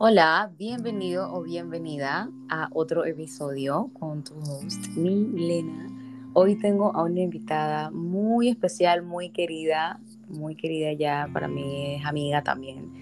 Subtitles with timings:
[0.00, 5.88] Hola, bienvenido o bienvenida a otro episodio con tu host, Milena.
[6.34, 9.98] Hoy tengo a una invitada muy especial, muy querida,
[10.28, 12.92] muy querida ya, para mí es amiga también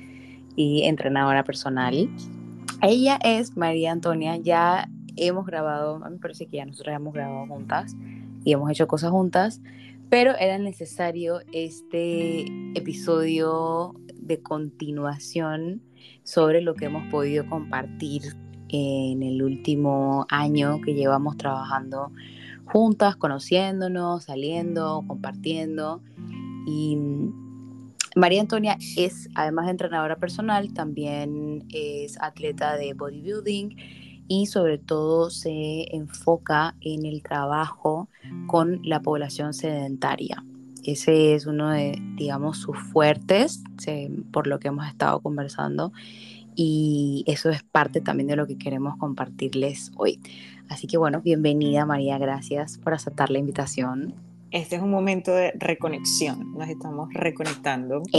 [0.56, 2.08] y entrenadora personal.
[2.80, 7.12] Ella es María Antonia, ya hemos grabado, a mí me parece que ya nosotros hemos
[7.12, 7.94] grabado juntas
[8.42, 9.60] y hemos hecho cosas juntas,
[10.08, 15.82] pero era necesario este episodio de continuación
[16.22, 18.22] sobre lo que hemos podido compartir
[18.68, 22.10] en el último año que llevamos trabajando
[22.64, 26.02] juntas, conociéndonos, saliendo, compartiendo.
[26.66, 33.76] Y mm, María Antonia es, además de entrenadora personal, también es atleta de bodybuilding
[34.28, 38.08] y sobre todo se enfoca en el trabajo
[38.46, 40.42] con la población sedentaria.
[40.86, 43.64] Ese es uno de, digamos, sus fuertes,
[44.32, 45.92] por lo que hemos estado conversando.
[46.54, 50.20] Y eso es parte también de lo que queremos compartirles hoy.
[50.68, 54.14] Así que bueno, bienvenida María, gracias por aceptar la invitación.
[54.52, 58.02] Este es un momento de reconexión, nos estamos reconectando.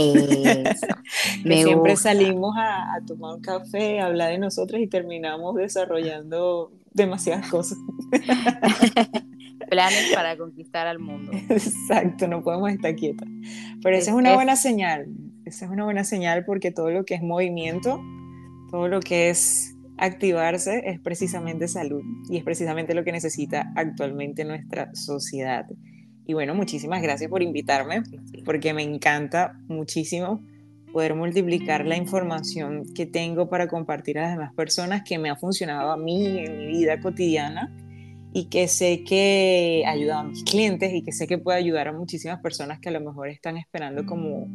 [1.42, 7.48] siempre salimos a, a, tomar un café, a hablar de nosotros y terminamos desarrollando demasiadas
[7.48, 7.78] cosas.
[9.68, 11.32] planes para conquistar al mundo.
[11.48, 13.28] Exacto, no podemos estar quietas.
[13.82, 15.06] Pero esa es, una buena señal.
[15.44, 18.00] Esa es una buena señal porque todo lo que es movimiento,
[18.70, 24.44] todo lo que es activarse es precisamente salud y es precisamente lo que necesita actualmente
[24.44, 25.66] nuestra sociedad.
[26.26, 28.02] Y bueno, muchísimas gracias por invitarme
[28.44, 30.44] porque me encanta muchísimo
[30.92, 35.36] poder multiplicar la información que tengo para compartir a las demás personas que me ha
[35.36, 37.74] funcionado a mí en mi vida cotidiana
[38.32, 41.92] y que sé que ayuda a mis clientes y que sé que puede ayudar a
[41.92, 44.46] muchísimas personas que a lo mejor están esperando como,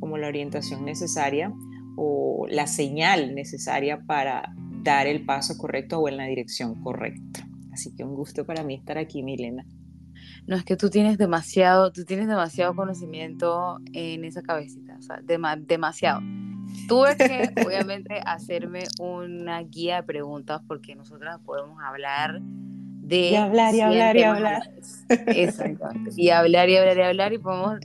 [0.00, 1.52] como la orientación necesaria
[1.96, 7.46] o la señal necesaria para dar el paso correcto o en la dirección correcta.
[7.72, 9.64] Así que un gusto para mí estar aquí, Milena.
[10.46, 15.20] No, es que tú tienes demasiado, tú tienes demasiado conocimiento en esa cabecita, o sea,
[15.22, 16.20] demasiado.
[16.86, 22.40] Tuve que, obviamente, hacerme una guía de preguntas porque nosotras podemos hablar
[23.08, 23.30] de...
[23.30, 24.62] Y hablar y hablar y hablar.
[25.26, 26.10] Exactamente.
[26.16, 27.80] Y hablar y hablar y hablar y podemos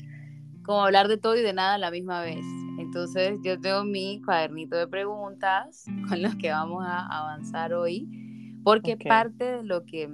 [0.64, 2.44] como hablar de todo y de nada a la misma vez.
[2.80, 8.08] Entonces yo tengo mi cuadernito de preguntas con los que vamos a avanzar hoy,
[8.64, 10.10] porque parte de lo que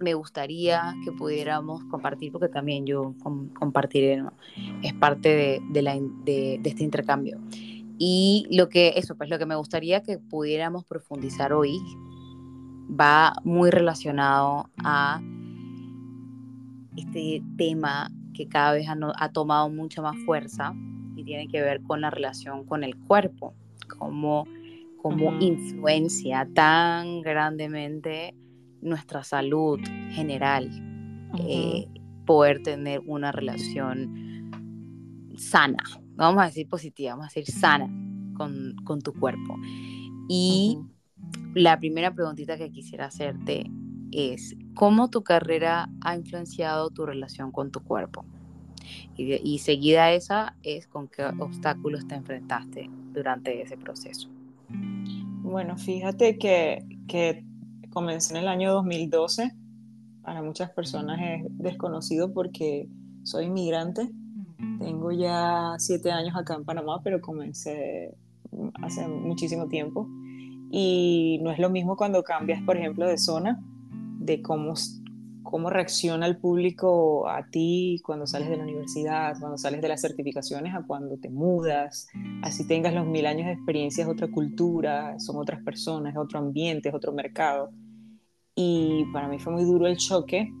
[0.00, 3.14] me gustaría que pudiéramos compartir, porque también yo
[3.58, 4.22] compartiré,
[4.82, 7.40] es parte de, de, la, de, de, este intercambio.
[7.98, 11.80] Y lo que, eso, pues lo que me gustaría que pudiéramos profundizar hoy
[12.88, 15.20] va muy relacionado a
[16.96, 20.74] este tema que cada vez ha, tomado mucha más fuerza
[21.16, 23.54] y tiene que ver con la relación con el cuerpo,
[23.98, 24.46] como,
[25.02, 28.34] como influencia tan grandemente
[28.80, 30.70] nuestra salud general,
[31.40, 31.86] eh,
[32.26, 34.50] poder tener una relación
[35.36, 35.82] sana,
[36.14, 37.88] vamos a decir positiva, vamos a decir sana
[38.36, 39.56] con, con tu cuerpo.
[40.28, 40.78] Y
[41.54, 43.70] la primera preguntita que quisiera hacerte
[44.12, 48.24] es, ¿cómo tu carrera ha influenciado tu relación con tu cuerpo?
[49.16, 54.28] Y, seguida a esa es con qué obstáculos te enfrentaste durante ese proceso.
[55.42, 57.44] Bueno, fíjate que, que
[57.90, 59.52] comencé en el año 2012.
[60.22, 62.88] Para muchas personas es desconocido porque
[63.24, 64.08] soy inmigrante.
[64.78, 68.14] Tengo ya siete años acá en Panamá, pero comencé
[68.82, 70.08] hace muchísimo tiempo.
[70.70, 73.62] Y no es lo mismo cuando cambias, por ejemplo, de zona,
[74.18, 74.74] de cómo,
[75.42, 80.00] cómo reacciona el público a ti cuando sales de la universidad, cuando sales de las
[80.00, 82.08] certificaciones, a cuando te mudas.
[82.42, 86.38] Así tengas los mil años de experiencia, es otra cultura, son otras personas, es otro
[86.38, 87.70] ambiente, es otro mercado.
[88.54, 90.52] Y para mí fue muy duro el choque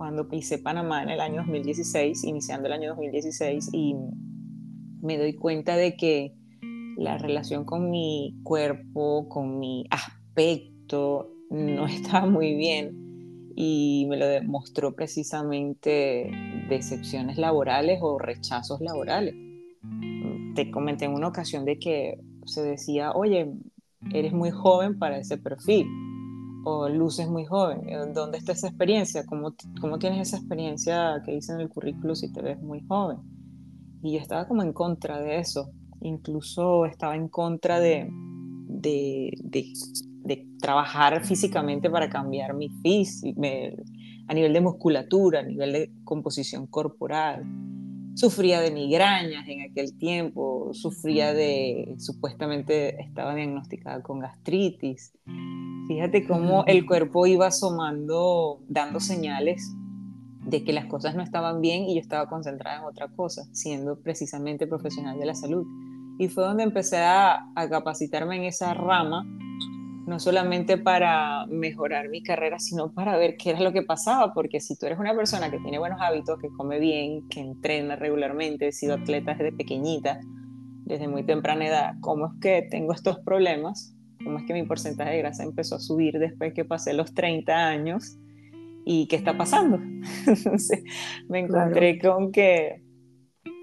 [0.00, 3.94] cuando pisé Panamá en el año 2016, iniciando el año 2016, y
[5.02, 6.34] me doy cuenta de que
[6.96, 14.26] la relación con mi cuerpo, con mi aspecto, no estaba muy bien y me lo
[14.26, 16.30] demostró precisamente
[16.68, 19.34] decepciones laborales o rechazos laborales.
[20.54, 23.52] Te comenté en una ocasión de que se decía, oye,
[24.12, 25.86] eres muy joven para ese perfil
[26.64, 27.82] o luces muy joven.
[28.14, 29.24] ¿Dónde está esa experiencia?
[29.26, 33.18] ¿Cómo, ¿Cómo tienes esa experiencia que dice en el currículo si te ves muy joven?
[34.02, 38.10] Y yo estaba como en contra de eso incluso estaba en contra de,
[38.68, 43.40] de, trabajar físicamente para cambiar mi físico,
[44.28, 47.44] a nivel de musculatura, a nivel de composición corporal.
[48.14, 55.12] sufría de migrañas en aquel tiempo, sufría de, supuestamente estaba diagnosticada con gastritis.
[55.88, 59.74] Fíjate cómo el cuerpo iba asomando, dando señales
[60.44, 64.00] de que las cosas no estaban bien y yo estaba concentrada en otra cosa, siendo
[64.00, 65.66] precisamente profesional de la salud.
[66.20, 69.24] Y fue donde empecé a, a capacitarme en esa rama
[70.06, 74.60] no solamente para mejorar mi carrera, sino para ver qué era lo que pasaba, porque
[74.60, 78.68] si tú eres una persona que tiene buenos hábitos, que come bien, que entrena regularmente,
[78.68, 80.20] he sido atleta desde pequeñita,
[80.84, 83.94] desde muy temprana edad, ¿cómo es que tengo estos problemas?
[84.22, 87.54] ¿Cómo es que mi porcentaje de grasa empezó a subir después que pasé los 30
[87.54, 88.18] años?
[88.84, 89.80] ¿Y qué está pasando?
[90.26, 90.82] Entonces
[91.28, 92.82] me encontré con que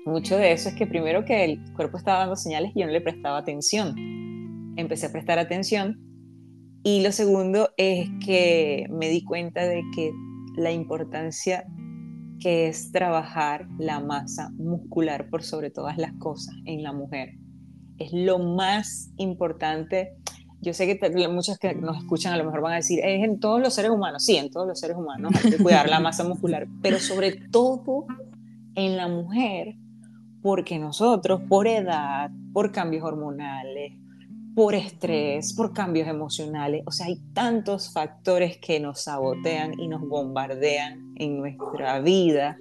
[0.07, 2.93] mucho de eso es que primero que el cuerpo estaba dando señales y yo no
[2.93, 3.95] le prestaba atención.
[4.77, 5.99] Empecé a prestar atención
[6.83, 10.11] y lo segundo es que me di cuenta de que
[10.55, 11.65] la importancia
[12.39, 17.33] que es trabajar la masa muscular por sobre todas las cosas en la mujer.
[17.97, 20.15] Es lo más importante.
[20.61, 23.39] Yo sé que muchos que nos escuchan a lo mejor van a decir, es en
[23.39, 24.23] todos los seres humanos.
[24.23, 28.05] Sí, en todos los seres humanos hay que cuidar la masa muscular, pero sobre todo
[28.75, 29.75] en la mujer,
[30.47, 33.91] porque nosotros por edad, por cambios hormonales,
[34.55, 36.83] por estrés, por cambios emocionales.
[36.85, 42.57] O sea, hay tantos factores que nos sabotean y nos bombardean en nuestra vida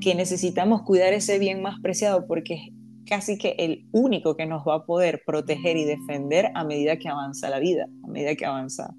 [0.00, 2.60] que necesitamos cuidar ese bien más preciado porque es
[3.04, 7.08] casi que el único que nos va a poder proteger y defender a medida que
[7.08, 8.94] avanza la vida, a medida que avanza,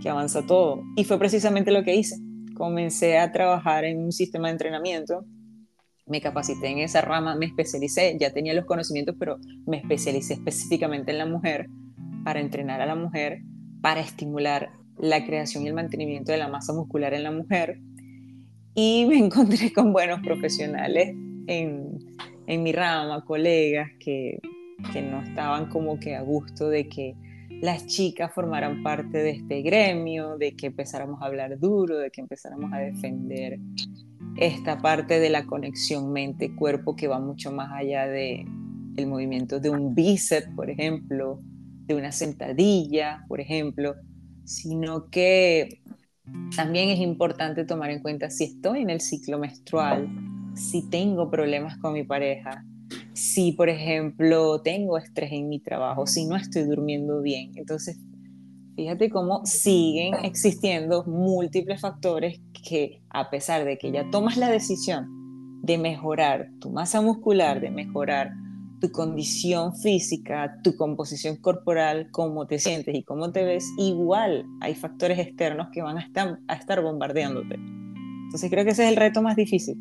[0.00, 0.84] que avanza todo.
[0.94, 2.14] Y fue precisamente lo que hice.
[2.54, 5.24] Comencé a trabajar en un sistema de entrenamiento
[6.10, 11.12] me capacité en esa rama, me especialicé, ya tenía los conocimientos, pero me especialicé específicamente
[11.12, 11.68] en la mujer
[12.24, 13.42] para entrenar a la mujer,
[13.80, 17.78] para estimular la creación y el mantenimiento de la masa muscular en la mujer.
[18.74, 21.14] Y me encontré con buenos profesionales
[21.46, 21.98] en,
[22.46, 24.40] en mi rama, colegas que,
[24.92, 27.14] que no estaban como que a gusto de que
[27.60, 32.20] las chicas formaran parte de este gremio, de que empezáramos a hablar duro, de que
[32.20, 33.58] empezáramos a defender
[34.40, 38.46] esta parte de la conexión mente-cuerpo que va mucho más allá de
[38.96, 41.40] el movimiento de un bíceps, por ejemplo,
[41.86, 43.94] de una sentadilla, por ejemplo,
[44.44, 45.82] sino que
[46.56, 50.08] también es importante tomar en cuenta si estoy en el ciclo menstrual,
[50.54, 52.64] si tengo problemas con mi pareja,
[53.12, 57.52] si, por ejemplo, tengo estrés en mi trabajo, si no estoy durmiendo bien.
[57.56, 57.98] Entonces,
[58.74, 65.06] fíjate cómo siguen existiendo múltiples factores que a pesar de que ya tomas la decisión
[65.62, 68.32] de mejorar tu masa muscular, de mejorar
[68.80, 74.74] tu condición física, tu composición corporal, cómo te sientes y cómo te ves, igual hay
[74.74, 77.56] factores externos que van a estar, a estar bombardeándote.
[77.56, 79.76] Entonces creo que ese es el reto más difícil,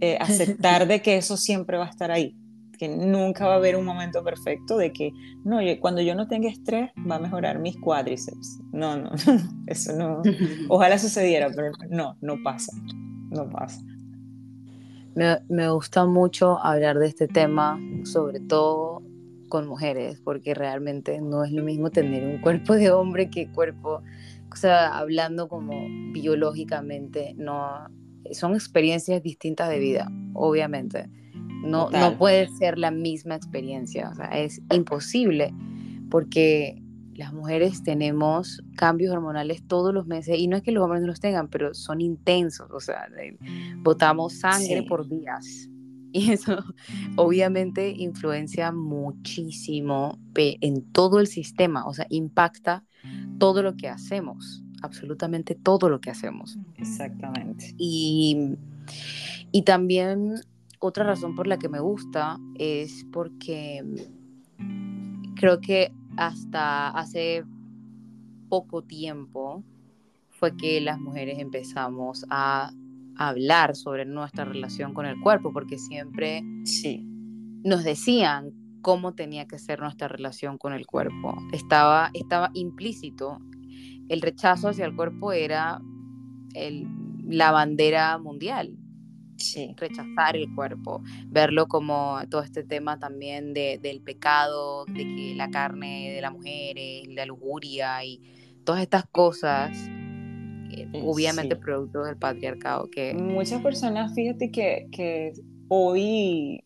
[0.00, 2.36] eh, aceptar de que eso siempre va a estar ahí
[2.76, 5.12] que nunca va a haber un momento perfecto de que,
[5.44, 8.60] no, cuando yo no tenga estrés va a mejorar mis cuádriceps.
[8.72, 9.10] No, no,
[9.66, 10.22] eso no.
[10.68, 12.72] Ojalá sucediera, pero no, no pasa,
[13.30, 13.80] no pasa.
[15.14, 19.02] Me, me gusta mucho hablar de este tema, sobre todo
[19.48, 24.02] con mujeres, porque realmente no es lo mismo tener un cuerpo de hombre que cuerpo,
[24.52, 27.88] o sea, hablando como biológicamente, no,
[28.32, 31.08] son experiencias distintas de vida, obviamente
[31.66, 35.52] no, no puede ser la misma experiencia, o sea, es imposible
[36.10, 36.82] porque
[37.14, 41.08] las mujeres tenemos cambios hormonales todos los meses y no es que los hombres no
[41.08, 43.08] los tengan, pero son intensos, o sea,
[43.78, 45.68] botamos sangre por días
[46.12, 46.64] y eso
[47.16, 52.84] obviamente influencia muchísimo en todo el sistema, o sea, impacta
[53.38, 56.58] todo lo que hacemos, absolutamente todo lo que hacemos.
[56.76, 57.74] Exactamente.
[57.78, 58.56] Y,
[59.52, 60.40] y también
[60.78, 63.82] otra razón por la que me gusta es porque
[65.34, 67.44] creo que hasta hace
[68.48, 69.64] poco tiempo
[70.30, 72.72] fue que las mujeres empezamos a
[73.16, 77.02] hablar sobre nuestra relación con el cuerpo, porque siempre sí.
[77.64, 78.52] nos decían
[78.82, 81.34] cómo tenía que ser nuestra relación con el cuerpo.
[81.52, 83.38] Estaba, estaba implícito.
[84.08, 85.80] El rechazo hacia el cuerpo era
[86.54, 86.86] el,
[87.26, 88.76] la bandera mundial
[89.76, 95.50] rechazar el cuerpo, verlo como todo este tema también de, del pecado, de que la
[95.50, 98.20] carne de la mujer es la lujuria y
[98.64, 99.70] todas estas cosas,
[100.70, 102.88] eh, obviamente producto del patriarcado.
[102.90, 105.32] que Muchas personas, fíjate que, que
[105.68, 106.62] hoy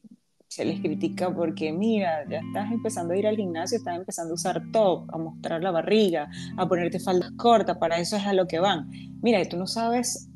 [0.51, 4.35] se les critica porque mira, ya estás empezando a ir al gimnasio, estás empezando a
[4.35, 8.49] usar top, a mostrar la barriga, a ponerte faldas cortas, para eso es a lo
[8.49, 8.91] que van.
[9.23, 10.29] Mira, tú no sabes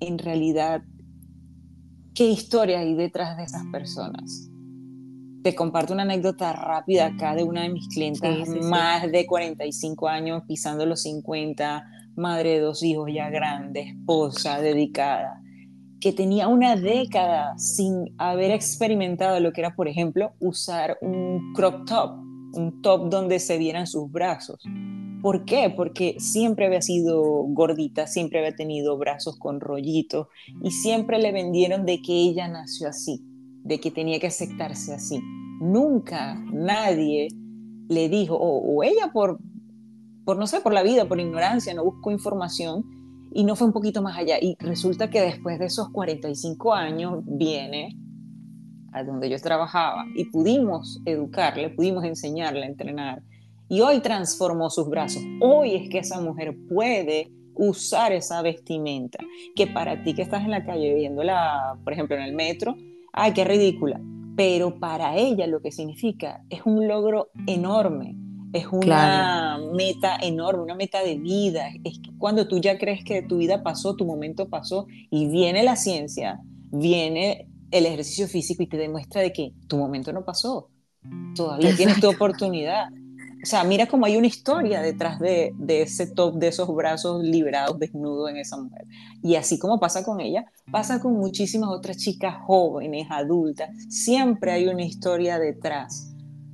[0.00, 0.82] en realidad
[2.14, 4.48] ¿Qué historia hay detrás de esas personas?
[5.42, 10.44] Te comparto una anécdota rápida acá de una de mis clientes más de 45 años,
[10.46, 15.42] pisando los 50, madre de dos hijos ya grande, esposa, dedicada,
[16.00, 21.84] que tenía una década sin haber experimentado lo que era, por ejemplo, usar un crop
[21.84, 22.12] top,
[22.52, 24.62] un top donde se vieran sus brazos.
[25.24, 25.72] ¿Por qué?
[25.74, 30.26] Porque siempre había sido gordita, siempre había tenido brazos con rollitos
[30.62, 33.24] y siempre le vendieron de que ella nació así,
[33.62, 35.22] de que tenía que aceptarse así.
[35.62, 37.28] Nunca nadie
[37.88, 39.38] le dijo, o, ella por,
[40.26, 42.84] por, no sé, por la vida, por ignorancia, no buscó información
[43.32, 44.36] y no fue un poquito más allá.
[44.38, 47.96] Y resulta que después de esos 45 años viene
[48.92, 53.22] a donde yo trabajaba y pudimos educarle, pudimos enseñarle a entrenar
[53.68, 55.22] y hoy transformó sus brazos.
[55.40, 59.18] Hoy es que esa mujer puede usar esa vestimenta
[59.54, 62.76] que para ti que estás en la calle viéndola, por ejemplo, en el metro,
[63.12, 64.00] ay, qué ridícula.
[64.36, 68.16] Pero para ella lo que significa es un logro enorme,
[68.52, 71.68] es una meta enorme, una meta de vida.
[71.84, 75.76] Es cuando tú ya crees que tu vida pasó, tu momento pasó y viene la
[75.76, 76.40] ciencia,
[76.70, 80.70] viene el ejercicio físico y te demuestra de que tu momento no pasó.
[81.34, 82.88] Todavía tienes tu oportunidad.
[83.44, 87.78] O sea, mira cómo hay una historia detrás de, ese top, de esos brazos liberados,
[87.78, 88.86] desnudos en esa mujer.
[89.22, 93.68] Y así como pasa con ella, pasa con muchísimas otras chicas jóvenes, adultas.
[93.90, 96.10] Siempre hay una historia detrás.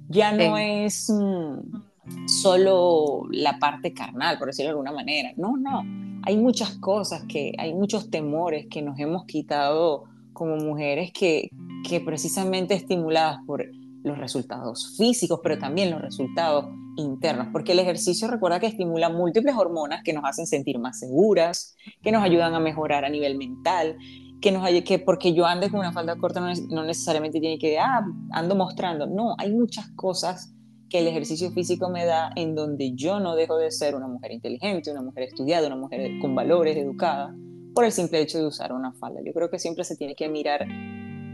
[0.09, 5.31] Ya no es mm, solo la parte carnal, por decirlo de alguna manera.
[5.37, 5.85] No, no.
[6.25, 11.51] Hay muchas cosas que, hay muchos temores que nos hemos quitado como mujeres que,
[11.89, 13.65] que precisamente estimuladas por
[14.03, 16.67] los resultados físicos, pero también los resultados
[16.97, 21.77] internos, porque el ejercicio recuerda que estimula múltiples hormonas que nos hacen sentir más seguras,
[22.03, 23.97] que nos ayudan a mejorar a nivel mental,
[24.41, 28.05] que nos que porque yo ande con una falda corta no, necesariamente tiene que, ah,
[28.33, 30.55] ando mostrando, no, hay muchas cosas
[30.89, 34.33] que el ejercicio físico me da en donde yo no dejo de ser una mujer
[34.33, 37.35] inteligente, una mujer estudiada, una mujer con valores, educada,
[37.75, 39.21] por el simple hecho de usar una falda.
[39.25, 40.67] Yo creo que siempre se tiene que mirar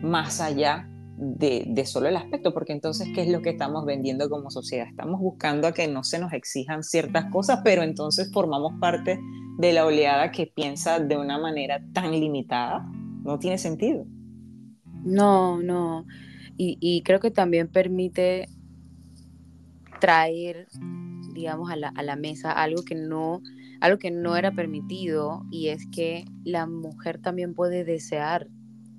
[0.02, 4.50] más allá de, solo el aspecto, porque entonces, ¿qué es lo que estamos vendiendo como
[4.50, 4.86] sociedad?
[4.86, 9.18] Estamos buscando a que no se nos exijan ciertas cosas, pero entonces formamos parte
[9.58, 12.86] de la oleada que piensa de una manera tan limitada.
[13.22, 14.04] No tiene sentido.
[15.04, 16.06] No, no.
[16.58, 18.48] Y, creo que también permite
[20.00, 20.68] traer,
[21.34, 23.42] digamos, a la, a la mesa algo que no
[23.78, 28.48] algo que no era permitido y es que la mujer también puede desear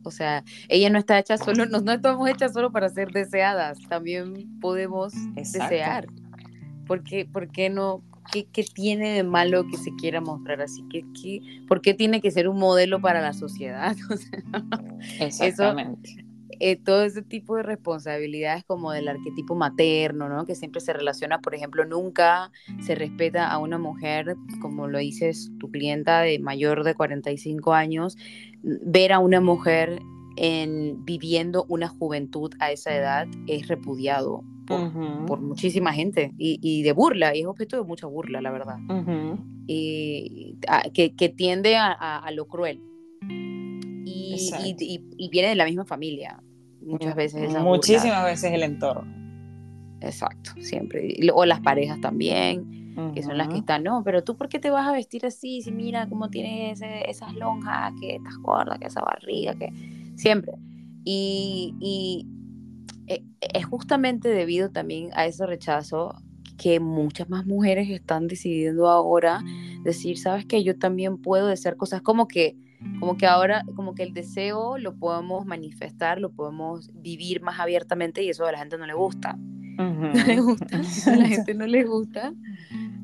[0.08, 3.78] o sea, ella no está hecha solo, no, no estamos hechas solo para ser deseadas,
[3.88, 6.08] también podemos desear.
[6.88, 8.02] ¿Por qué, por qué no?
[8.32, 10.84] ¿Qué, ¿Qué, tiene de malo que se quiera mostrar así?
[10.90, 13.96] ¿Qué, qué, por qué tiene que ser un modelo para la sociedad?
[15.20, 16.27] Exactamente.
[16.60, 20.46] Eh, todo ese tipo de responsabilidades como del arquetipo materno, ¿no?
[20.46, 25.52] Que siempre se relaciona, por ejemplo, nunca se respeta a una mujer, como lo dices
[25.60, 28.18] tu clienta de mayor de 45 años,
[28.62, 30.00] ver a una mujer
[30.38, 37.36] en, viviendo una juventud a esa edad es repudiado por, muchísima gente y, de burla,
[37.36, 38.78] y es objeto de mucha burla, la verdad,
[39.66, 40.58] y,
[40.94, 42.82] que, tiende a, lo cruel.
[43.30, 44.38] Y,
[45.18, 46.44] y, viene de la misma familia,
[46.88, 47.54] muchas veces.
[47.62, 49.16] Muchísimas veces el entorno.
[50.02, 51.16] Exacto, siempre.
[51.34, 54.72] O las parejas también que son las que están, no, pero tú por qué te
[54.72, 59.02] vas a vestir así, si mira cómo tienes esas lonjas, que estás gorda, que esa
[59.02, 59.72] barriga, que
[60.16, 60.54] siempre.
[61.04, 62.28] Y, y
[63.06, 66.16] e, es justamente debido también a ese rechazo
[66.58, 69.44] que muchas más mujeres están decidiendo ahora
[69.84, 72.58] decir, sabes que yo también puedo desear cosas como que
[73.00, 78.24] como que ahora, como que el deseo lo podemos manifestar, lo podemos vivir más abiertamente
[78.24, 79.38] y eso a la gente no le gusta.
[79.78, 82.34] No le gusta, a la gente no le gusta.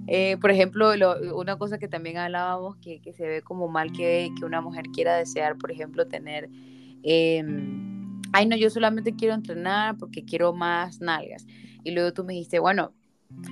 [0.08, 0.92] Eh, por ejemplo,
[1.36, 4.86] una cosa que también hablábamos, que, que se ve como mal que, que, una mujer
[4.94, 6.50] quiera desear, por ejemplo, tener,
[7.04, 11.46] em, ay no, yo solamente quiero entrenar porque quiero más nalgas.
[11.84, 12.92] Y luego tú me dijiste, bueno,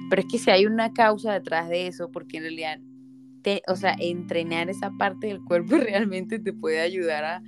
[0.09, 2.79] pero es que si hay una causa detrás de eso, porque en realidad,
[3.67, 7.43] o sea, entrenar esa parte del cuerpo realmente te puede ayudar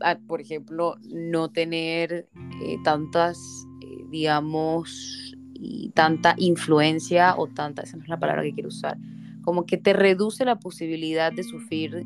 [0.00, 2.28] a, por ejemplo, no tener
[2.62, 3.38] eh, tantas,
[3.82, 8.98] eh, digamos, y tanta influencia o tanta, esa no es la palabra que quiero usar,
[9.42, 12.04] como que te reduce la posibilidad de sufrir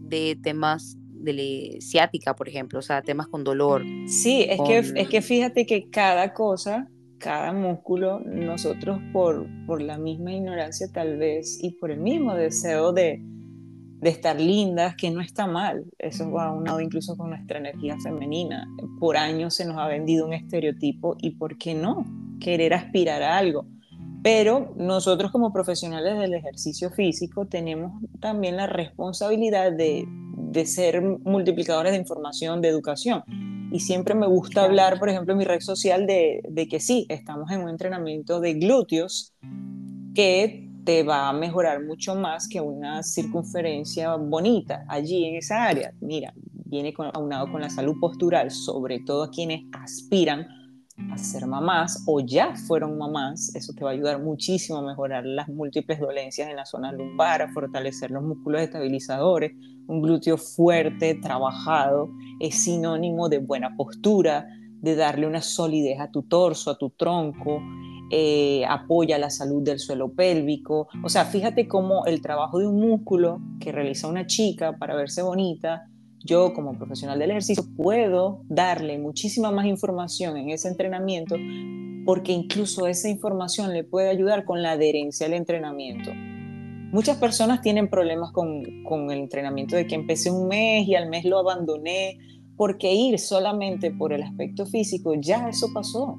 [0.00, 3.84] de temas de ciática, por ejemplo, o sea, temas con dolor.
[4.06, 9.98] Sí, es, que, es que fíjate que cada cosa, cada músculo, nosotros por, por la
[9.98, 13.22] misma ignorancia tal vez y por el mismo deseo de,
[14.00, 15.84] de estar lindas, que no está mal.
[15.98, 18.66] Eso va unado incluso con nuestra energía femenina.
[19.00, 22.04] Por años se nos ha vendido un estereotipo y ¿por qué no?
[22.40, 23.66] Querer aspirar a algo.
[24.22, 30.04] Pero nosotros como profesionales del ejercicio físico tenemos también la responsabilidad de,
[30.36, 33.22] de ser multiplicadores de información, de educación.
[33.70, 37.06] Y siempre me gusta hablar, por ejemplo, en mi red social de, de que sí,
[37.08, 39.34] estamos en un entrenamiento de glúteos
[40.14, 45.92] que te va a mejorar mucho más que una circunferencia bonita allí en esa área.
[46.00, 46.32] Mira,
[46.64, 50.46] viene aunado con la salud postural, sobre todo a quienes aspiran
[51.12, 55.24] a ser mamás o ya fueron mamás, eso te va a ayudar muchísimo a mejorar
[55.26, 59.52] las múltiples dolencias en la zona lumbar, a fortalecer los músculos estabilizadores.
[59.86, 62.08] Un glúteo fuerte, trabajado,
[62.40, 64.46] es sinónimo de buena postura,
[64.80, 67.60] de darle una solidez a tu torso, a tu tronco,
[68.10, 70.88] eh, apoya la salud del suelo pélvico.
[71.02, 75.22] O sea, fíjate cómo el trabajo de un músculo que realiza una chica para verse
[75.22, 75.88] bonita,
[76.26, 81.36] yo como profesional del ejercicio puedo darle muchísima más información en ese entrenamiento
[82.04, 86.10] porque incluso esa información le puede ayudar con la adherencia al entrenamiento.
[86.92, 91.08] Muchas personas tienen problemas con, con el entrenamiento de que empecé un mes y al
[91.08, 92.18] mes lo abandoné,
[92.56, 96.16] porque ir solamente por el aspecto físico, ya eso pasó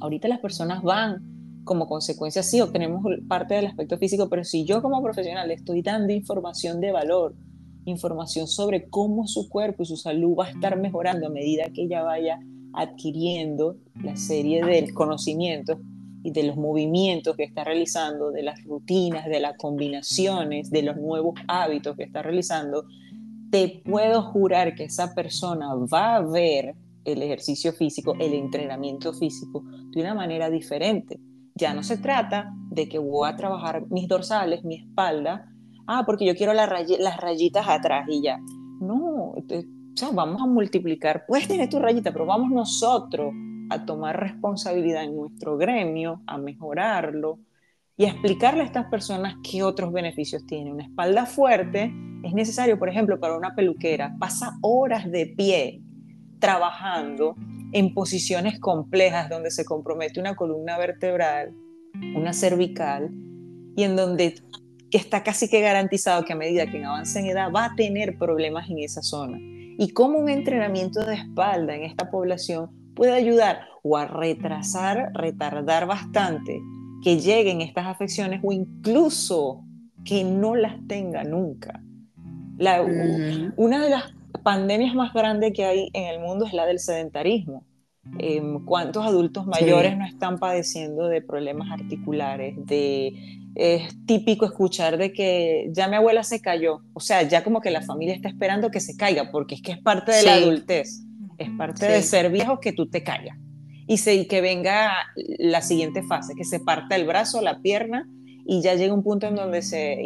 [0.00, 4.80] ahorita las personas van como consecuencia, sí, obtenemos parte del aspecto físico, pero si yo
[4.82, 7.34] como profesional estoy dando información de valor,
[7.86, 11.84] información sobre cómo su cuerpo y su salud va a estar mejorando a medida que
[11.84, 12.38] ella vaya
[12.74, 15.78] adquiriendo la serie de conocimientos
[16.22, 20.96] y de los movimientos que está realizando, de las rutinas, de las combinaciones, de los
[20.96, 22.84] nuevos hábitos que está realizando,
[23.50, 26.74] te puedo jurar que esa persona va a ver
[27.04, 29.62] el ejercicio físico, el entrenamiento físico
[29.92, 31.20] de una manera diferente.
[31.54, 35.48] Ya no se trata de que voy a trabajar mis dorsales, mi espalda,
[35.86, 38.38] ah, porque yo quiero las rayitas atrás y ya.
[38.80, 39.34] No,
[40.12, 41.24] vamos a multiplicar.
[41.26, 43.32] Puedes tener tu rayita, pero vamos nosotros
[43.70, 47.40] a tomar responsabilidad en nuestro gremio, a mejorarlo
[47.96, 50.72] y a explicarle a estas personas qué otros beneficios tiene.
[50.72, 54.14] Una espalda fuerte es necesario, por ejemplo, para una peluquera.
[54.18, 55.82] Pasa horas de pie
[56.38, 57.34] trabajando
[57.72, 61.54] en posiciones complejas donde se compromete una columna vertebral,
[62.14, 63.10] una cervical,
[63.76, 64.34] y en donde
[64.90, 68.18] que está casi que garantizado que a medida que avance en edad va a tener
[68.18, 69.38] problemas en esa zona.
[69.78, 75.86] Y cómo un entrenamiento de espalda en esta población puede ayudar o a retrasar, retardar
[75.86, 76.60] bastante
[77.02, 79.64] que lleguen estas afecciones o incluso
[80.04, 81.82] que no las tenga nunca.
[82.58, 82.82] La,
[83.56, 87.66] Una de las pandemias más grandes que hay en el mundo es la del sedentarismo.
[88.18, 92.54] Em, ¿Cuántos adultos mayores no están padeciendo de problemas articulares?
[92.64, 93.12] De,
[93.56, 96.82] es típico escuchar de que ya mi abuela se cayó.
[96.92, 99.72] O sea, ya como que la familia está esperando que se caiga, porque es que
[99.72, 101.02] es parte de la adultez.
[101.38, 103.38] Es parte de ser viejo que tú te caigas.
[103.86, 104.92] Y, se, que venga
[105.38, 108.06] la siguiente fase, que se parta el brazo, la pierna,
[108.44, 109.98] y ya llega un punto en donde se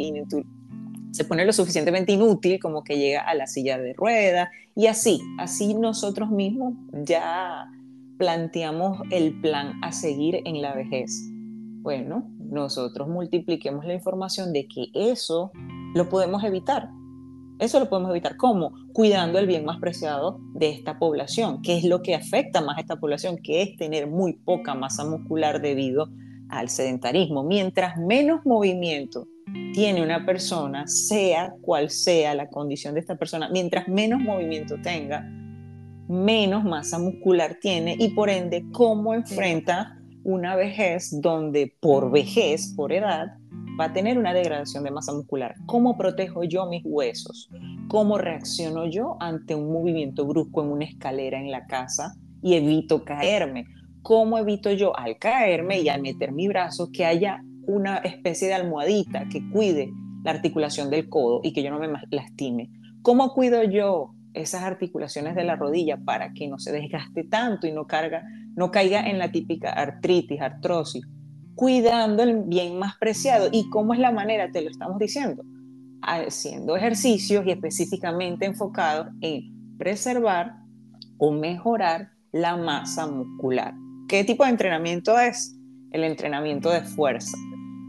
[1.11, 5.19] se pone lo suficientemente inútil como que llega a la silla de rueda y así,
[5.37, 7.67] así nosotros mismos ya
[8.17, 11.11] planteamos el plan a seguir en la vejez.
[11.81, 15.51] Bueno, nosotros multipliquemos la información de que eso
[15.95, 16.89] lo podemos evitar.
[17.59, 18.37] Eso lo podemos evitar.
[18.37, 18.73] ¿Cómo?
[18.91, 22.81] Cuidando el bien más preciado de esta población, que es lo que afecta más a
[22.81, 26.09] esta población, que es tener muy poca masa muscular debido
[26.49, 27.43] al sedentarismo.
[27.43, 29.27] Mientras menos movimiento
[29.73, 35.21] tiene una persona, sea cual sea la condición de esta persona, mientras menos movimiento tenga,
[36.09, 42.93] menos masa muscular tiene y por ende cómo enfrenta una vejez donde por vejez, por
[42.93, 43.27] edad,
[43.79, 45.55] va a tener una degradación de masa muscular.
[45.65, 47.49] ¿Cómo protejo yo mis huesos?
[47.87, 53.03] ¿Cómo reacciono yo ante un movimiento brusco en una escalera en la casa y evito
[53.03, 53.65] caerme?
[54.01, 58.55] ¿Cómo evito yo al caerme y al meter mi brazo que haya una especie de
[58.55, 59.91] almohadita que cuide
[60.23, 62.69] la articulación del codo y que yo no me lastime.
[63.01, 67.71] ¿Cómo cuido yo esas articulaciones de la rodilla para que no se desgaste tanto y
[67.71, 68.23] no, carga,
[68.55, 71.05] no caiga en la típica artritis, artrosis?
[71.55, 73.49] Cuidando el bien más preciado.
[73.51, 74.51] ¿Y cómo es la manera?
[74.51, 75.43] Te lo estamos diciendo.
[76.01, 80.55] Haciendo ejercicios y específicamente enfocados en preservar
[81.17, 83.73] o mejorar la masa muscular.
[84.07, 85.55] ¿Qué tipo de entrenamiento es?
[85.91, 87.37] El entrenamiento de fuerza.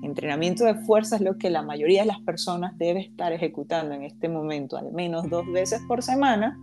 [0.02, 4.02] Entrenamiento de fuerza es lo que la mayoría de las personas debe estar ejecutando en
[4.02, 6.58] este momento, al menos dos veces por semana,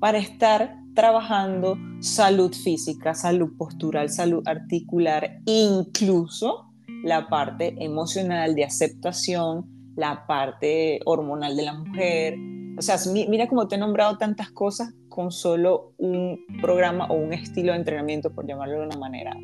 [0.00, 6.72] para estar trabajando salud física, salud postural, salud articular, incluso
[7.04, 12.36] la parte emocional de aceptación, la parte hormonal de la mujer.
[12.78, 17.34] O sea, mira cómo te he nombrado tantas cosas con solo un programa o un
[17.34, 19.36] estilo de entrenamiento, por llamarlo de una manera.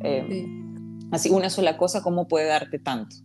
[0.00, 0.46] Eh,
[1.10, 3.16] así, una sola cosa, ¿cómo puede darte tanto?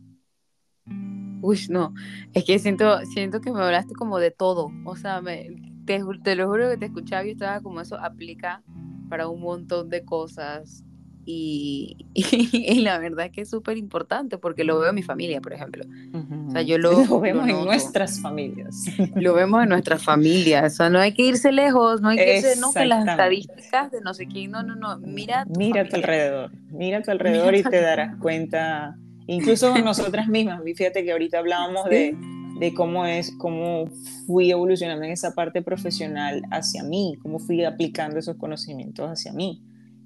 [1.41, 1.93] Uy, no,
[2.33, 5.47] es que siento, siento que me hablaste como de todo, o sea, me,
[5.85, 8.63] te, te, lo juro que te escuchaba y estaba como eso aplica
[9.09, 10.83] para un montón de cosas
[11.25, 15.41] y, y, la verdad es que es súper importante porque lo veo en mi familia,
[15.41, 15.86] por ejemplo.
[16.47, 18.86] O sea, yo lo, vemos en nuestras familias.
[19.15, 20.73] Lo vemos en nuestras familias.
[20.73, 23.91] O sea, no hay que irse lejos, no hay que irse, no que las estadísticas
[23.91, 24.97] de no sé quién, no, no, no.
[24.99, 30.27] Mira, mira a tu alrededor, mira a tu alrededor y te darás cuenta, incluso nosotras
[30.27, 30.62] mismas.
[30.63, 32.15] Fíjate que ahorita hablábamos de,
[32.60, 33.86] de cómo es, cómo
[34.25, 39.62] fui evolucionando en esa parte profesional hacia mí, cómo fui aplicando esos conocimientos hacia mí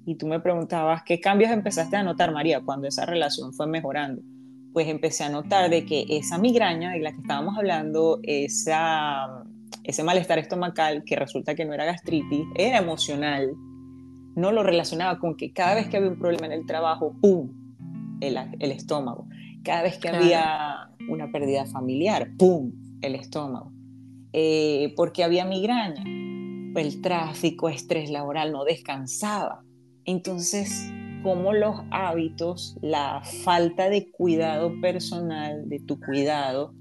[0.06, 4.22] y tú me preguntabas, ¿qué cambios empezaste a notar, María, cuando esa relación fue mejorando?
[4.72, 9.44] Pues empecé a notar de que esa migraña de la que estábamos hablando, esa,
[9.82, 13.52] ese malestar estomacal, que resulta que no era gastritis, era emocional,
[14.36, 17.50] no lo relacionaba con que cada vez que había un problema en el trabajo, ¡pum!,
[18.20, 19.26] el, el estómago.
[19.64, 22.70] Cada vez que había una pérdida familiar, ¡pum!,
[23.02, 23.72] el estómago.
[24.32, 26.04] Eh, porque había migraña,
[26.78, 29.65] el tráfico, estrés laboral, no descansaba.
[30.06, 30.88] Entonces,
[31.24, 36.72] cómo los hábitos, la falta de cuidado personal, de tu cuidado,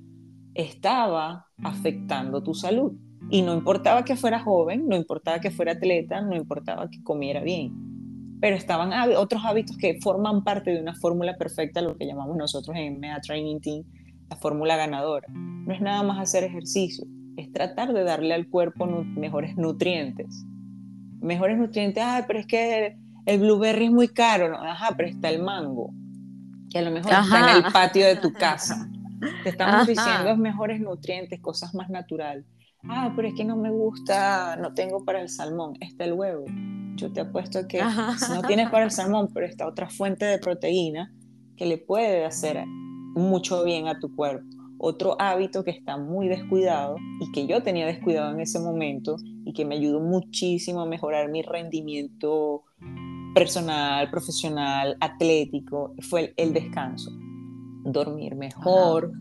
[0.54, 2.94] estaba afectando tu salud.
[3.32, 7.42] Y no importaba que fuera joven, no importaba que fuera atleta, no importaba que comiera
[7.42, 7.74] bien.
[8.40, 12.78] Pero estaban otros hábitos que forman parte de una fórmula perfecta, lo que llamamos nosotros
[12.78, 13.84] en MEA Training Team,
[14.30, 15.28] la fórmula ganadora.
[15.30, 20.46] No es nada más hacer ejercicio, es tratar de darle al cuerpo mejores nutrientes.
[21.20, 24.58] Mejores nutrientes, ah, pero es que el blueberry es muy caro, ¿no?
[24.58, 25.92] Ajá, pero está el mango,
[26.70, 28.90] que a lo mejor está en el patio de tu casa.
[29.44, 32.46] Te estamos diciendo mejores nutrientes, cosas más naturales.
[32.88, 36.46] Ah, pero es que no me gusta, no tengo para el salmón, está el huevo.
[36.96, 37.82] Yo te apuesto que
[38.18, 41.12] si no tienes para el salmón, pero está otra fuente de proteína
[41.58, 42.64] que le puede hacer
[43.16, 44.46] mucho bien a tu cuerpo.
[44.78, 49.54] Otro hábito que está muy descuidado y que yo tenía descuidado en ese momento y
[49.54, 52.64] que me ayudó muchísimo a mejorar mi rendimiento
[53.36, 57.12] personal, profesional, atlético, fue el, descanso.
[57.84, 59.12] Dormir mejor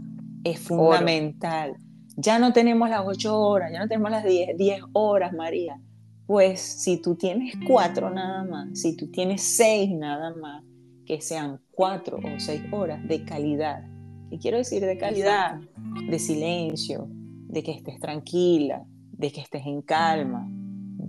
[0.44, 1.76] es fundamental.
[2.16, 5.80] Ya no tenemos las 8 horas, ya no tenemos las 10, 10 horas, María.
[6.26, 10.62] Pues si tú tienes 4 nada más, si tú tienes 6 nada más,
[11.04, 13.84] que sean 4 o 6 horas de calidad.
[14.30, 15.60] ¿Qué quiero decir de calidad?
[16.08, 20.48] De silencio, de que estés tranquila, de que estés en calma,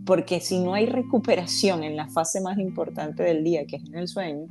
[0.06, 3.96] porque si no hay recuperación en la fase más importante del día, que es en
[3.96, 4.48] el sueño,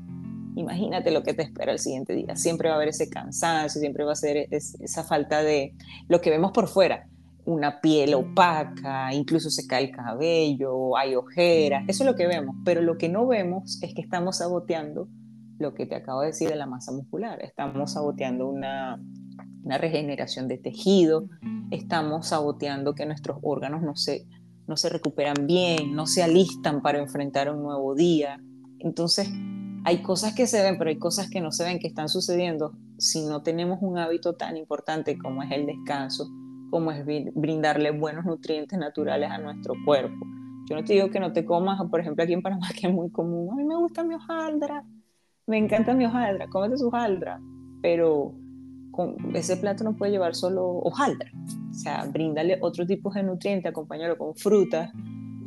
[0.57, 2.37] imagínate lo que te espera el siguiente día.
[2.37, 5.75] Siempre va a haber ese cansancio, siempre va a ser esa falta de
[6.09, 7.09] lo que vemos por fuera,
[7.45, 12.57] una piel opaca, incluso se cae el cabello, hay ojeras, eso es lo que vemos,
[12.65, 15.09] pero lo que no vemos es que estamos saboteando
[15.59, 19.01] lo que te acabo de decir de la masa muscular, estamos saboteando una,
[19.63, 21.29] una regeneración de tejido,
[21.71, 24.27] estamos saboteando que nuestros órganos no se
[24.67, 28.41] no se recuperan bien, no se alistan para enfrentar un nuevo día.
[28.79, 29.31] Entonces,
[29.85, 32.73] hay cosas que se ven, pero hay cosas que no se ven, que están sucediendo
[32.99, 36.29] si no tenemos un hábito tan importante como es el descanso,
[36.71, 40.25] como es brindarle buenos nutrientes naturales a nuestro cuerpo.
[40.69, 42.93] Yo no te digo que no te comas, por ejemplo, aquí en Panamá, que es
[42.93, 44.85] muy común, a mí me gusta mi hojaldra,
[45.47, 47.41] me encanta mi hojaldra, cómete su hojaldra,
[47.83, 48.35] pero
[49.35, 51.31] ese plato no puede llevar solo hojaldra.
[51.71, 54.91] O sea, bríndale otro tipo de nutriente, acompáñalo con frutas,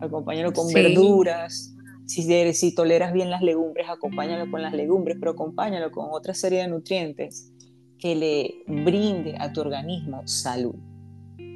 [0.02, 1.74] acompáñalo con verduras.
[2.06, 6.62] Si, si toleras bien las legumbres, acompáñalo con las legumbres, pero acompáñalo con otra serie
[6.62, 7.52] de nutrientes
[8.00, 10.76] que le brinde a tu organismo salud.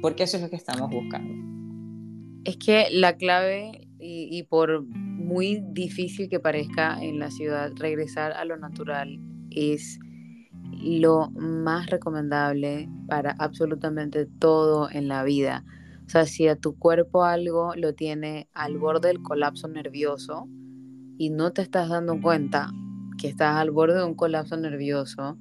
[0.00, 1.32] Porque eso es lo que estamos buscando.
[2.44, 8.32] Es que la clave, y, y por muy difícil que parezca en la ciudad, regresar
[8.32, 9.18] a lo natural
[9.50, 9.98] es
[10.82, 15.64] lo más recomendable para absolutamente todo en la vida.
[16.06, 20.48] O sea, si a tu cuerpo algo lo tiene al borde del colapso nervioso
[21.16, 22.70] y no te estás dando cuenta
[23.18, 25.38] que estás al borde de un colapso nervioso,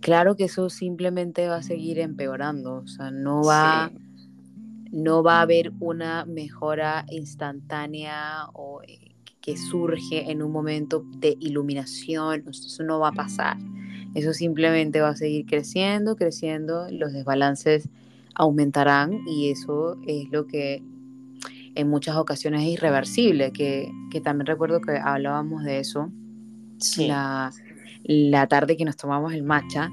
[0.00, 2.76] claro que eso simplemente va a seguir empeorando.
[2.76, 3.90] O sea, no va,
[4.92, 11.36] no va a haber una mejora instantánea o eh, que surge en un momento de
[11.40, 12.44] iluminación.
[12.48, 13.58] Eso no va a pasar.
[14.14, 17.88] Eso simplemente va a seguir creciendo, creciendo, los desbalances
[18.34, 20.82] aumentarán y eso es lo que
[21.74, 23.90] en muchas ocasiones es irreversible, que,
[24.22, 26.10] también recuerdo que hablábamos de eso
[26.98, 27.50] la,
[28.04, 29.90] la, tarde que nos tomamos el matcha,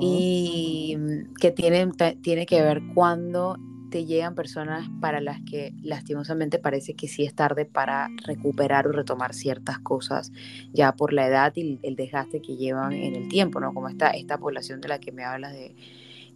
[0.00, 1.90] y mm, que tiene,
[2.22, 3.56] tiene que ver cuando
[3.90, 8.92] te llegan personas para las que lastimosamente parece que sí es tarde para recuperar o
[8.92, 10.32] retomar ciertas cosas
[10.72, 13.72] ya por la edad y el desgaste que llevan en el tiempo, ¿no?
[13.74, 15.74] Como esta, esta población de la que me hablas de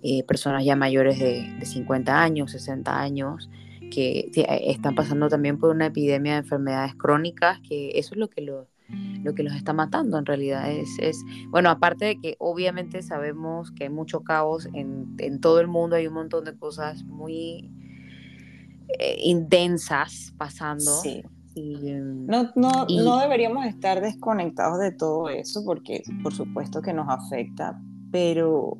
[0.03, 3.51] eh, personas ya mayores de, de, 50 años, 60 años,
[3.91, 8.29] que eh, están pasando también por una epidemia de enfermedades crónicas, que eso es lo
[8.29, 8.72] que los
[9.23, 10.71] lo que los está matando en realidad.
[10.71, 15.61] Es, es, bueno, aparte de que obviamente sabemos que hay mucho caos en, en todo
[15.61, 17.71] el mundo, hay un montón de cosas muy
[18.99, 20.91] eh, intensas pasando.
[21.03, 21.23] Sí.
[21.55, 27.81] no, no, no deberíamos estar desconectados de todo eso porque por supuesto que nos afecta,
[28.11, 28.79] pero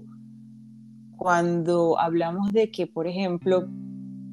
[1.17, 3.69] cuando hablamos de que, por ejemplo,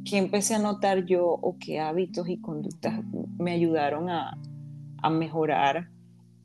[0.06, 3.04] que empecé a notar yo o qué hábitos y conductas
[3.38, 4.38] me ayudaron a,
[5.02, 5.90] a mejorar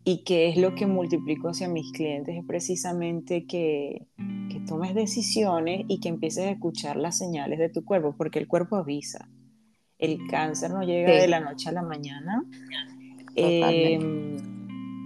[0.04, 4.06] y qué es lo que multiplico hacia mis clientes es precisamente que,
[4.50, 8.46] que, tomes decisiones y que empieces a escuchar las señales de tu cuerpo, porque el
[8.46, 9.28] cuerpo avisa.
[9.98, 12.44] El cáncer no llega de la noche a la mañana.
[13.34, 14.36] Em,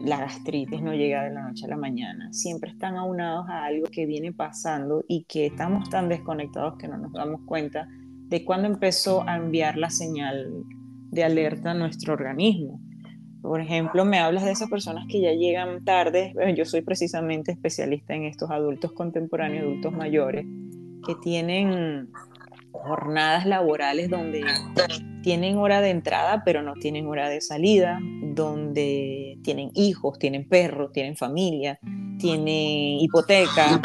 [0.00, 2.32] la gastritis no llega de la noche a la mañana.
[2.32, 6.98] Siempre están aunados a algo que viene pasando y que estamos tan desconectados que no
[6.98, 7.86] nos damos cuenta
[8.28, 10.64] de cuándo empezó a enviar la señal
[11.10, 12.80] de alerta a nuestro organismo.
[13.48, 16.34] Por ejemplo, me hablas de esas personas que ya llegan tarde.
[16.54, 20.44] yo soy precisamente especialista en estos adultos contemporáneos, adultos mayores,
[21.06, 22.10] que tienen
[22.72, 24.44] jornadas laborales donde
[25.22, 27.98] tienen hora de entrada, pero no tienen hora de salida,
[28.34, 31.78] donde tienen hijos, tienen perros, tienen familia,
[32.18, 33.80] tienen hipoteca,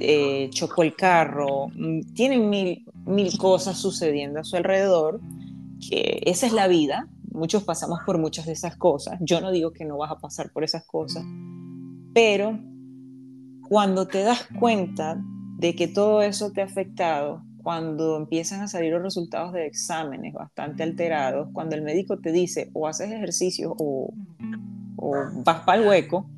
[0.00, 5.20] eh, chocó el carro, mm, tienen mil, mil cosas sucediendo a su alrededor,
[5.88, 7.06] que esa es la vida,
[7.38, 9.18] muchos pasamos por muchas de esas cosas.
[9.20, 11.24] Yo no digo que no vas a pasar por esas cosas,
[12.12, 12.58] pero
[13.68, 15.20] cuando te das cuenta
[15.58, 20.32] de que todo eso te ha afectado, cuando empiezan a salir los resultados de exámenes
[20.32, 24.12] bastante alterados, cuando el médico te dice o haces ejercicio o,
[24.96, 25.12] o
[25.44, 26.30] vas para el hueco,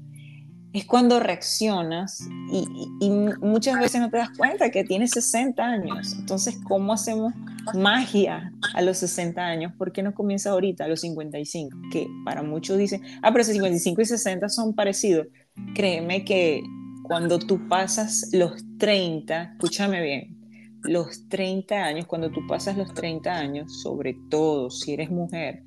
[0.73, 6.15] es cuando reaccionas y, muchas veces no te das cuenta que tienes 60 años.
[6.19, 7.35] Entonces, ¿cómo hacemos
[7.75, 9.73] magia a los 60 años?
[9.77, 11.77] ¿Por qué no comienza ahorita, a los 55?
[11.91, 15.27] Que para muchos dicen, ah, pero 55 y 60 son parecidos.
[15.75, 16.63] Créeme que
[17.03, 20.39] cuando tú pasas los 30, escúchame bien,
[20.85, 25.65] los 30 años, cuando tú pasas los 30 años, sobre todo si eres mujer,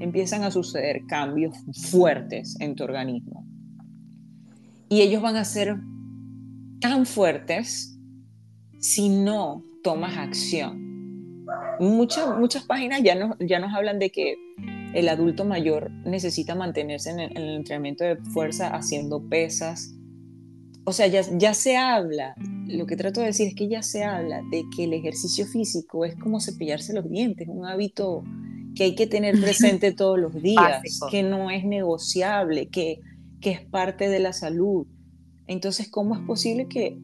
[0.00, 1.56] empiezan a suceder cambios
[1.90, 3.43] fuertes en tu organismo
[4.88, 5.76] y ellos van a ser
[6.80, 7.98] tan fuertes
[8.78, 11.44] si no tomas acción.
[11.80, 14.36] Muchas, muchas páginas ya nos, ya nos hablan de que
[14.94, 19.94] el adulto mayor necesita mantenerse en el, entrenamiento de fuerza haciendo pesas.
[20.84, 22.34] O sea, ya, ya se habla,
[22.66, 26.04] lo que trato de decir es que ya se habla de que el ejercicio físico
[26.04, 28.22] es como cepillarse los dientes, un hábito
[28.74, 33.00] que hay que tener presente todos los días, que no es negociable, que
[33.44, 34.86] que es parte de la salud.
[35.46, 36.98] Entonces, ¿cómo es posible que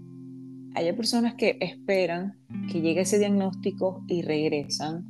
[0.74, 2.38] haya personas que esperan
[2.72, 5.05] que llegue ese diagnóstico y regresan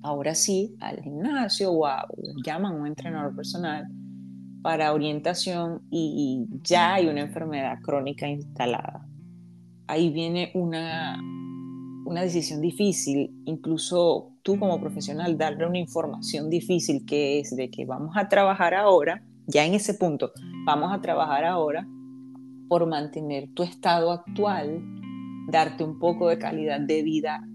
[0.00, 1.86] ahora sí al gimnasio o,
[2.42, 3.86] llaman a un entrenador personal
[4.62, 9.06] para orientación y, ya hay una enfermedad crónica instalada?
[9.88, 11.20] Ahí viene una,
[12.06, 17.84] una decisión difícil, incluso tú como profesional darle una información difícil que es de que
[17.84, 20.32] vamos a trabajar ahora ya en ese punto,
[20.64, 21.86] vamos a trabajar ahora
[22.68, 24.82] por mantener tu estado actual,
[25.48, 27.46] darte un poco de calidad de vida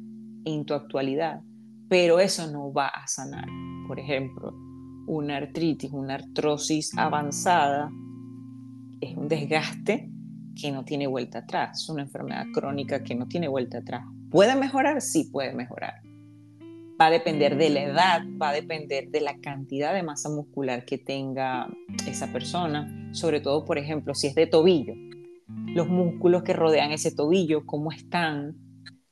[0.45, 1.41] en tu actualidad,
[1.89, 3.47] pero eso no va a sanar.
[3.87, 4.53] Por ejemplo,
[5.07, 7.89] una artritis, una artrosis avanzada
[8.99, 10.11] es un desgaste
[10.59, 14.03] que no tiene vuelta atrás, una enfermedad crónica que no tiene vuelta atrás.
[14.29, 15.01] ¿Puede mejorar?
[15.01, 16.06] Sí puede mejorar
[16.99, 20.85] va a depender de la edad, va a depender de la cantidad de masa muscular
[20.85, 21.67] que tenga
[22.07, 24.93] esa persona, sobre todo, por ejemplo, si es de tobillo,
[25.47, 28.55] los músculos que rodean ese tobillo, cómo están,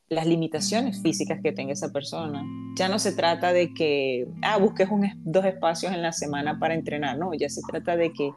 [0.10, 2.44] las limitaciones físicas que tenga esa persona.
[2.78, 4.88] Ya no se trata de que, ah, busques
[5.24, 8.32] dos espacios en la semana para entrenar, no, ya se trata de que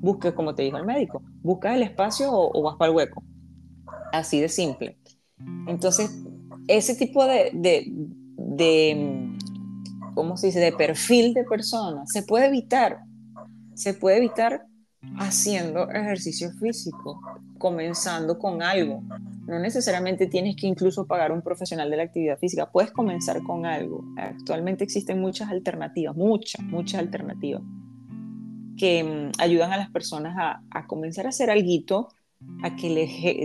[0.00, 3.22] busques, como te dijo el médico, buscas el espacio o, vas para el hueco.
[4.12, 4.98] Así de simple.
[5.66, 6.22] Entonces,
[6.68, 7.92] ese tipo de, de,
[10.14, 13.00] ¿cómo se dice?, de perfil de persona, se puede evitar.
[13.74, 14.66] Se puede evitar
[15.18, 17.20] haciendo ejercicio físico,
[17.58, 19.02] comenzando con algo.
[19.46, 23.64] No necesariamente tienes que incluso pagar un profesional de la actividad física, puedes comenzar con
[23.66, 24.04] algo.
[24.16, 27.62] Actualmente existen muchas alternativas, muchas, muchas alternativas
[28.76, 32.08] que mm, ayudan a las personas a, a comenzar a hacer algo
[32.62, 32.90] a que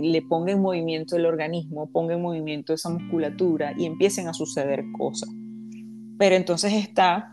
[0.02, 4.84] le, ponga en movimiento el organismo, ponga en movimiento esa musculatura y empiecen a suceder
[4.96, 5.28] cosas.
[6.18, 7.32] Pero entonces está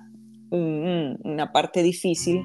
[0.52, 2.44] una parte difícil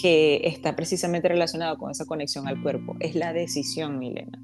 [0.00, 2.96] que está precisamente relacionado con esa conexión al cuerpo.
[3.00, 4.40] Es la decisión, Milena.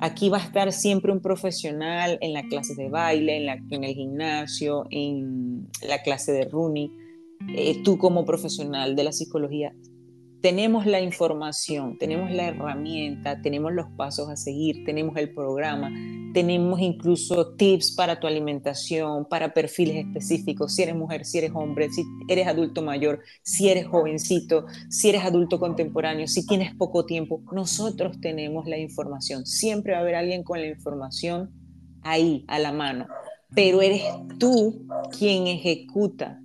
[0.00, 3.36] Aquí va a estar siempre un profesional en la clase de baile,
[3.70, 6.90] en el gimnasio, en la clase de running.
[7.54, 9.74] Eh, tú como profesional de la psicología
[10.44, 15.90] tenemos la información, tenemos la herramienta, tenemos los pasos a seguir, tenemos el programa,
[16.34, 21.88] tenemos incluso tips para tu alimentación, para perfiles específicos, si eres mujer, si eres hombre,
[21.88, 27.40] si eres adulto mayor, si eres jovencito, si eres adulto contemporáneo, si tienes poco tiempo.
[27.50, 29.46] Nosotros tenemos la información.
[29.46, 31.52] Siempre va a haber alguien con la información
[32.02, 33.06] ahí, a la mano.
[33.54, 34.02] Pero eres
[34.38, 36.38] tú quien ejecuta,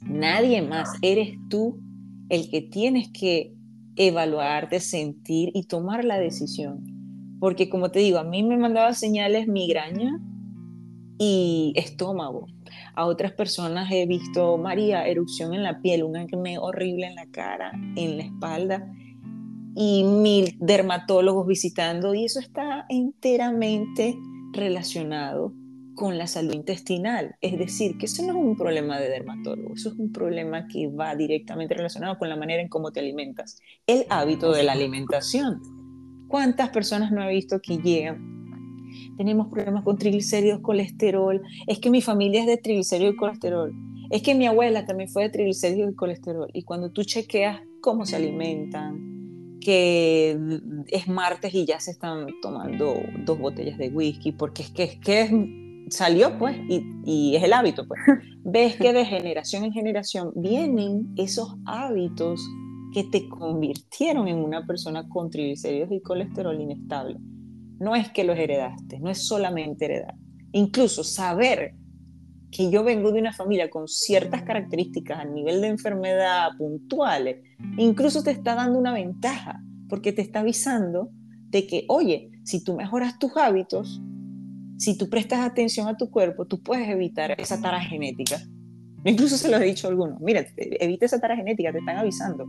[0.00, 0.90] nadie más.
[1.00, 1.85] Eres tú
[2.28, 3.52] el que tienes que
[3.96, 6.84] evaluarte, sentir y tomar la decisión.
[7.40, 10.20] Porque como te digo, a mí me mandaba señales migraña
[11.18, 12.46] y estómago.
[12.94, 17.26] A otras personas he visto, María, erupción en la piel, un acné horrible en la
[17.26, 18.90] cara, en la espalda
[19.76, 24.16] y mil dermatólogos visitando y eso está enteramente
[24.52, 25.52] relacionado
[25.96, 27.34] con la salud intestinal.
[27.40, 30.86] Es decir, que eso no es un problema de dermatólogo, eso es un problema que
[30.86, 33.58] va directamente relacionado con la manera en cómo te alimentas.
[33.88, 35.60] El hábito de la alimentación.
[36.28, 38.36] ¿Cuántas personas no he visto que llegan?
[39.16, 41.42] Tenemos problemas con triglicéridos, colesterol.
[41.66, 43.74] Es que mi familia es de triglicéridos y colesterol.
[44.10, 46.48] Es que mi abuela también fue de triglicéridos y colesterol.
[46.52, 50.38] Y cuando tú chequeas cómo se alimentan, que
[50.88, 54.96] es martes y ya se están tomando dos botellas de whisky, porque es que es,
[54.98, 58.00] que salió pues y, es el hábito pues.
[58.44, 62.40] Ves que de generación en generación vienen esos hábitos
[62.92, 67.18] que te convirtieron en una persona con triglicéridos y colesterol inestable.
[67.78, 70.14] No es que los heredaste, no es solamente heredar.
[70.52, 71.74] Incluso saber
[72.50, 77.44] que yo vengo de una familia con ciertas características a nivel de enfermedad puntuales,
[77.76, 81.10] incluso te está dando una ventaja, porque te está avisando
[81.50, 84.00] de que, oye, si tú mejoras tus hábitos,
[84.78, 88.40] si tú prestas atención a tu cuerpo, tú puedes evitar esa tara genética.
[89.04, 92.46] Incluso se lo he dicho a algunos, mira, evita esa tara genética, te están avisando.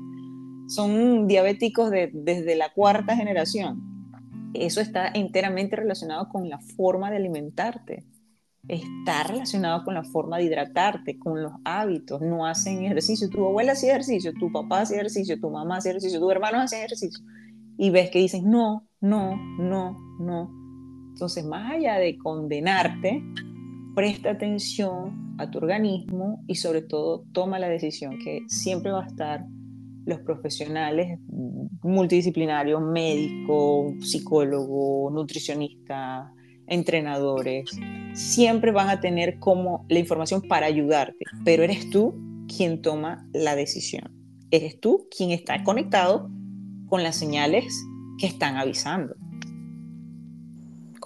[0.67, 3.81] Son diabéticos desde la cuarta generación.
[4.53, 8.05] Eso está enteramente relacionado con la forma de alimentarte.
[8.67, 12.21] Está relacionado con la forma de hidratarte, con los hábitos.
[12.21, 13.29] No hacen ejercicio.
[13.29, 16.79] Tu abuela hacía ejercicio, tu papá hacía ejercicio, tu mamá hacía ejercicio, tu hermano hacía
[16.79, 17.23] ejercicio.
[17.77, 20.66] Y ves que dicen, no, no, no, no
[21.17, 23.23] entonces, más allá de condenarte,
[23.95, 29.07] presta atención a tu organismo y sobre todo toma la decisión que siempre va a
[29.07, 29.43] estar
[30.05, 31.17] los profesionales
[31.81, 36.31] multidisciplinarios, médico, psicólogo, nutricionista,
[36.67, 37.67] entrenadores,
[38.13, 42.13] siempre van a tener como la información para ayudarte, pero eres tú
[42.55, 44.13] quien toma la decisión.
[44.51, 46.29] Eres tú quien está conectado
[46.85, 47.65] con las señales
[48.19, 49.15] que están avisando.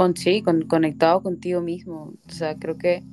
[0.01, 2.15] Con sí, conectado contigo mismo.
[2.27, 3.03] O sea, creo que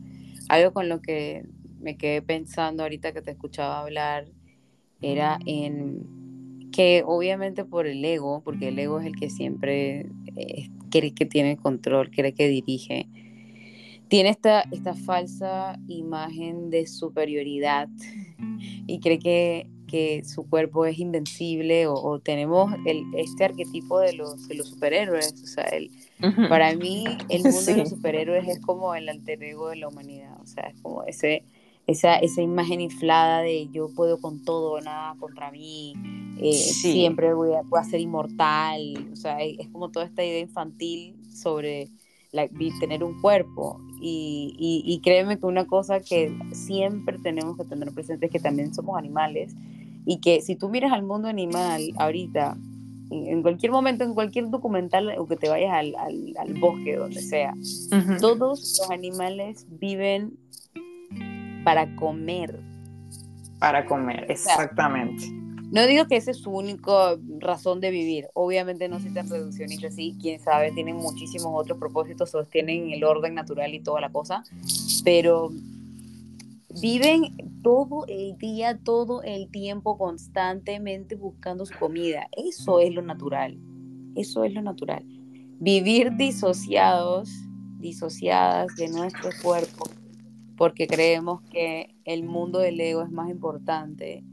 [0.49, 1.45] algo con lo que
[1.81, 4.25] me quedé pensando ahorita que te escuchaba hablar
[5.03, 10.71] era en que obviamente por el ego, porque el ego es el que siempre eh,
[10.91, 13.07] quiere que tiene control, quiere que dirige,
[14.09, 17.91] tiene esta, esta falsa imagen de superioridad
[18.87, 24.47] y cree que que su cuerpo es invencible o, tenemos el, este arquetipo de los,
[24.47, 25.33] de los superhéroes.
[25.43, 25.91] O sea, el,
[26.49, 30.37] para mí el mundo de los superhéroes es como el alter ego de la humanidad.
[30.43, 31.45] O sea, es como ese,
[31.87, 35.95] esa, esa imagen inflada de yo puedo con todo, nada contra mí,
[36.41, 39.09] eh, siempre voy a, voy a, ser inmortal.
[39.13, 41.89] O sea, es como toda esta idea infantil sobre
[42.33, 42.49] la,
[42.81, 43.81] tener un cuerpo.
[44.01, 48.39] Y, y, y, créeme que una cosa que siempre tenemos que tener presente es que
[48.39, 49.57] también somos animales
[50.07, 52.57] y que si tú miras al mundo animal ahorita,
[53.11, 57.55] en cualquier momento, en cualquier documental o que te vayas al, al, bosque, donde sea,
[58.21, 60.39] todos los animales viven
[61.65, 62.61] para comer.
[63.59, 65.27] Para comer, exactamente.
[65.73, 68.29] no digo que esa es su única razón de vivir.
[68.35, 70.17] Obviamente no soy tan reduccionista así.
[70.21, 74.45] Quién sabe, tienen muchísimos otros propósitos, sostienen el orden natural y toda la cosa.
[75.05, 75.51] Pero
[76.81, 82.29] viven todo el día, todo el tiempo, constantemente buscando su comida.
[82.33, 83.59] Eso es lo natural.
[84.15, 85.05] Eso es lo natural.
[85.61, 87.31] Vivir disociados,
[87.79, 89.89] disociadas de nuestro cuerpo,
[90.57, 94.25] porque creemos que el mundo del ego es más importante,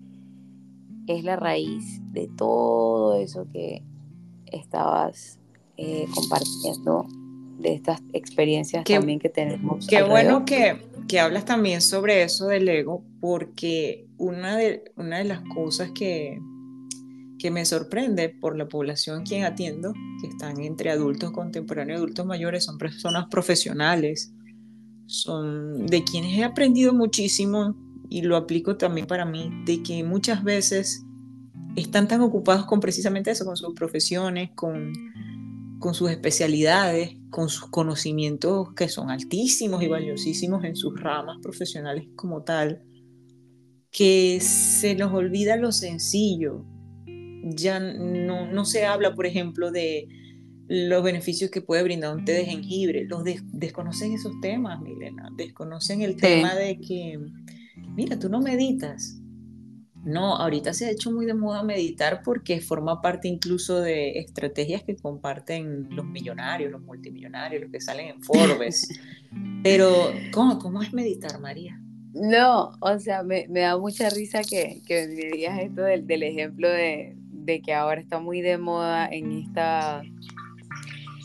[1.08, 3.84] es la raíz de todo eso que,
[4.52, 5.40] estabas
[5.76, 7.06] eh, compartiendo
[7.58, 9.88] de estas experiencias también que tenemos.
[9.88, 15.26] Qué bueno que, que, hablas también sobre eso del ego, porque una de, una de
[15.26, 16.40] las cosas que,
[17.40, 22.26] que me sorprende por la población quien atiendo, que están entre adultos contemporáneos y adultos
[22.26, 24.34] mayores, son personas profesionales,
[25.06, 27.76] son de quienes he aprendido muchísimo
[28.10, 31.06] y lo aplico también para mí, de que muchas veces
[31.76, 34.94] están tan ocupados con precisamente eso, con sus profesiones, con,
[35.80, 42.08] con sus especialidades, con sus conocimientos que son altísimos y valiosísimos en sus ramas profesionales
[42.16, 42.84] como tal,
[43.92, 46.66] que se nos olvida lo sencillo.
[47.44, 50.08] Ya no, no se habla, por ejemplo, de
[50.68, 53.06] los beneficios que puede brindar un té de jengibre.
[53.06, 55.30] Los desconocen esos temas, Milena.
[55.38, 57.20] Desconocen el tema de que,
[57.96, 59.22] mira, tú no meditas.
[60.06, 64.84] No, ahorita se ha hecho muy de moda meditar porque forma parte incluso de estrategias
[64.84, 68.88] que comparten los millonarios, los multimillonarios, los que salen en Forbes.
[69.64, 71.82] Pero, ¿cómo, cómo es meditar, María?
[72.14, 77.18] No, o sea, me, da mucha risa que, que me digas esto del, ejemplo de,
[77.18, 80.04] de, que ahora está muy de moda en esta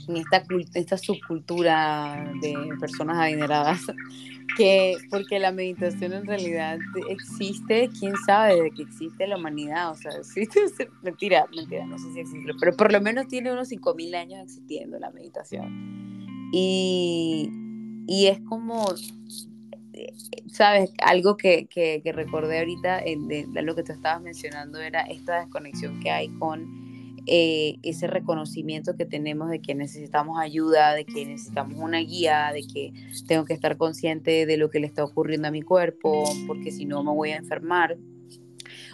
[0.09, 0.43] en esta,
[0.75, 3.83] esta subcultura de personas adineradas,
[4.57, 6.79] que porque la meditación en realidad
[7.09, 12.13] existe, quién sabe de que existe la humanidad, o sea, existe, mentira, mentira, no sé
[12.13, 16.51] si existe, pero por lo menos tiene unos 5.000 años existiendo la meditación.
[16.53, 17.51] Y,
[18.07, 18.85] y es como,
[20.51, 25.41] sabes, algo que, que, recordé ahorita de, de, lo que te estabas mencionando era esta
[25.41, 26.90] desconexión que hay con
[27.27, 32.63] eh, ese reconocimiento que tenemos de que necesitamos ayuda, de que necesitamos una guía, de
[32.63, 32.93] que
[33.27, 36.85] tengo que estar consciente de lo que le está ocurriendo a mi cuerpo, porque si
[36.85, 37.97] no me voy a enfermar.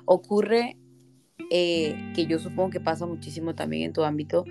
[0.04, 0.76] Ocurre
[1.50, 4.44] eh, que yo supongo que pasa muchísimo también en tu ámbito,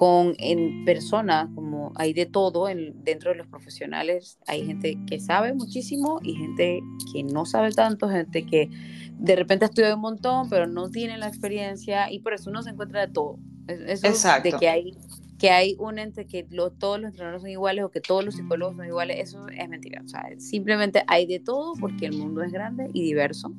[0.00, 5.20] con en personas, como hay de todo en, dentro de los profesionales, hay gente que
[5.20, 6.80] sabe muchísimo y gente
[7.12, 8.70] que no sabe tanto, gente que
[9.18, 12.70] de repente estudia un montón, pero no tiene la experiencia y por eso uno se
[12.70, 13.38] encuentra de todo.
[13.68, 14.50] Eso Exacto.
[14.50, 14.96] de que hay
[15.38, 16.46] que hay un ente que
[16.78, 20.00] todos los entrenadores son iguales o que todos los psicólogos son iguales, eso es mentira.
[20.02, 23.52] O sea, simplemente hay de todo porque el mundo es grande y diverso.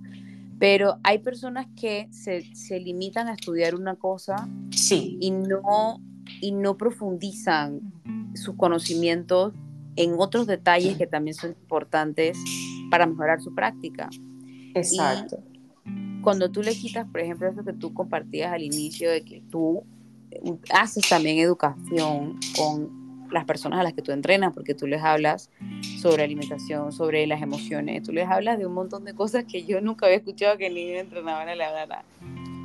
[0.58, 5.18] Pero hay personas que se, se limitan a estudiar una cosa sí.
[5.20, 6.02] y, no,
[6.40, 7.82] y no profundizan
[8.36, 9.54] sus conocimientos
[9.96, 12.38] en otros detalles que también son importantes
[12.90, 14.10] para mejorar su práctica.
[14.74, 15.44] Exacto
[16.22, 19.84] cuando tú le quitas, por ejemplo, eso que tú compartías al inicio de que tú
[20.32, 20.40] eh,
[20.74, 23.02] haces también educación con
[23.32, 25.50] las personas a las que tú entrenas, porque tú les hablas
[26.00, 29.80] sobre alimentación, sobre las emociones, tú les hablas de un montón de cosas que yo
[29.82, 32.04] nunca había escuchado que ni entrenaban a la,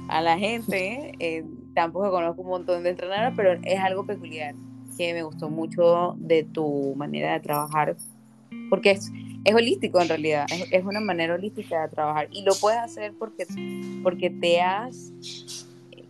[0.08, 1.12] a la gente.
[1.18, 1.44] Eh,
[1.76, 4.54] tampoco conozco un montón de entrenadores, pero es algo peculiar
[4.96, 7.94] que me gustó mucho de tu manera de trabajar,
[8.70, 9.12] porque es,
[9.44, 13.46] es holístico en realidad, es, una manera holística de trabajar y lo puedes hacer porque,
[14.02, 15.12] porque te has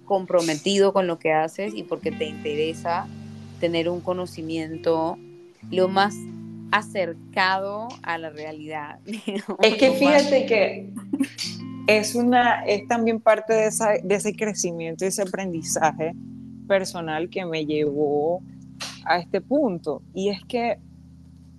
[0.05, 3.09] comprometido con lo que haces y porque te interesa
[3.59, 5.19] tener un conocimiento
[5.73, 6.15] lo más
[6.71, 9.01] acercado a la realidad.
[9.63, 10.91] Es que fíjate que
[11.87, 16.15] es, una, es también parte de, esa, de ese crecimiento y ese aprendizaje
[16.67, 18.43] personal que me llevó
[19.05, 20.03] a este punto.
[20.15, 20.79] Y es que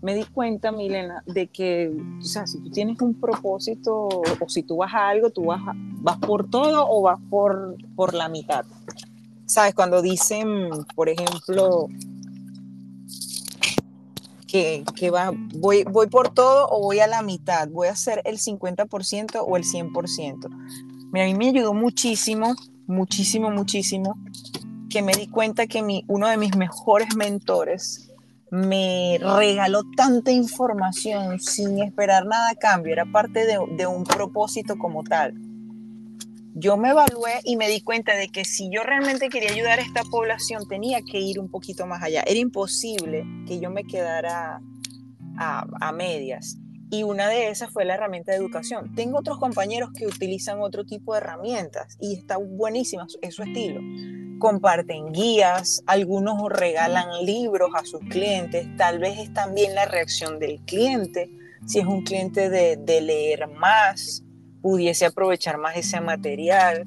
[0.02, 4.64] me di cuenta, Milena, de que, o sea, si tú tienes un propósito o si
[4.64, 5.62] tú vas a algo, tú vas,
[6.02, 8.66] vas por todo o vas por, por la mitad.
[9.46, 9.74] ¿Sabes?
[9.74, 11.88] Cuando dicen, por ejemplo,
[14.48, 18.38] que, va, voy, voy por todo o voy a la mitad, voy a hacer el
[18.38, 20.50] 50% o el 100%.
[21.12, 22.56] Mira, a mí me ayudó muchísimo,
[22.88, 24.18] muchísimo, muchísimo,
[24.89, 28.08] que me di cuenta que mi, uno de mis mejores mentores
[28.50, 35.04] me regaló tanta información sin esperar nada a cambio, era parte de, un propósito como
[35.04, 35.34] tal.
[36.60, 39.84] Yo me evalué y me di cuenta de que si yo realmente quería ayudar a
[39.84, 42.24] esta población tenía que ir un poquito más allá.
[42.26, 44.60] Era imposible que yo me quedara
[45.38, 46.58] a, medias.
[46.89, 48.95] Y una de esas fue la herramienta de educación.
[48.95, 53.82] Tengo otros compañeros que utilizan otro tipo de herramientas y está buenísima, es su estilo
[54.39, 60.62] comparten guías, algunos regalan libros a sus clientes, tal vez es también la reacción del
[60.62, 61.30] cliente,
[61.66, 64.24] si es un cliente de, leer más,
[64.62, 66.86] pudiese aprovechar más ese material.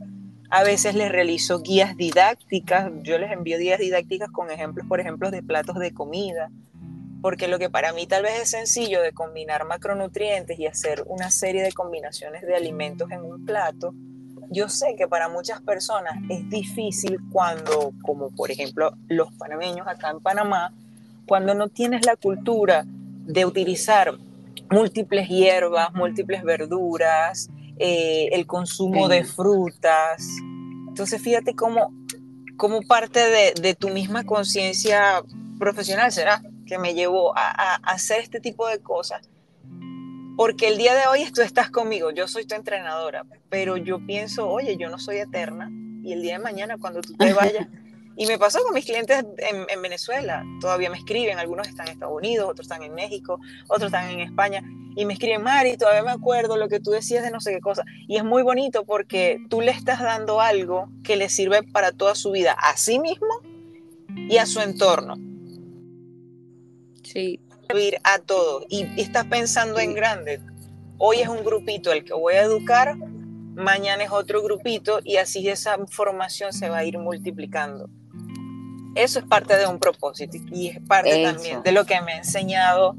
[0.51, 5.31] A veces les realizo guías didácticas, yo les envío guías didácticas con ejemplos, por ejemplo,
[5.31, 6.51] de platos de comida,
[7.23, 11.31] porque lo que para mí tal vez es sencillo de combinar macronutrientes y hacer una
[11.31, 13.95] serie de combinaciones de alimentos en un plato,
[14.53, 20.11] yo sé que para muchas personas es difícil cuando, como por ejemplo los panameños acá
[20.11, 20.73] en Panamá,
[21.25, 24.19] cuando no tienes la cultura de utilizar
[24.69, 27.49] múltiples hierbas, múltiples verduras,
[27.83, 30.23] eh, el consumo de frutas.
[30.89, 31.95] Entonces fíjate cómo,
[32.59, 35.23] cómo parte de, de tu misma conciencia
[35.59, 39.31] profesional será que me llevó a, a, hacer este tipo de cosas.
[40.37, 44.49] Porque el día de hoy tú estás conmigo, yo soy tu entrenadora, pero yo pienso,
[44.49, 45.71] oye, yo no soy eterna
[46.03, 47.67] y el día de mañana cuando tú te vayas,
[48.17, 51.95] y me pasó con mis clientes en, en, Venezuela, todavía me escriben, algunos están en
[51.95, 54.63] Estados Unidos, otros están en México, otros están en España,
[54.97, 57.61] y me escriben, Mari, todavía me acuerdo lo que tú decías de no sé qué
[57.61, 57.85] cosa.
[58.09, 62.15] Y es muy bonito porque tú le estás dando algo que le sirve para toda
[62.15, 63.29] su vida, a sí mismo
[64.09, 65.15] y a su entorno.
[67.05, 67.41] Sí.
[67.73, 68.67] Ir a todo.
[68.69, 70.41] Y, y estás pensando en grande.
[70.99, 72.97] Hoy es un grupito el que voy a educar,
[73.55, 77.89] mañana es otro grupito y así esa formación se va a ir multiplicando
[78.95, 81.33] eso es parte de un propósito y es parte eso.
[81.33, 82.97] también de lo que me ha enseñado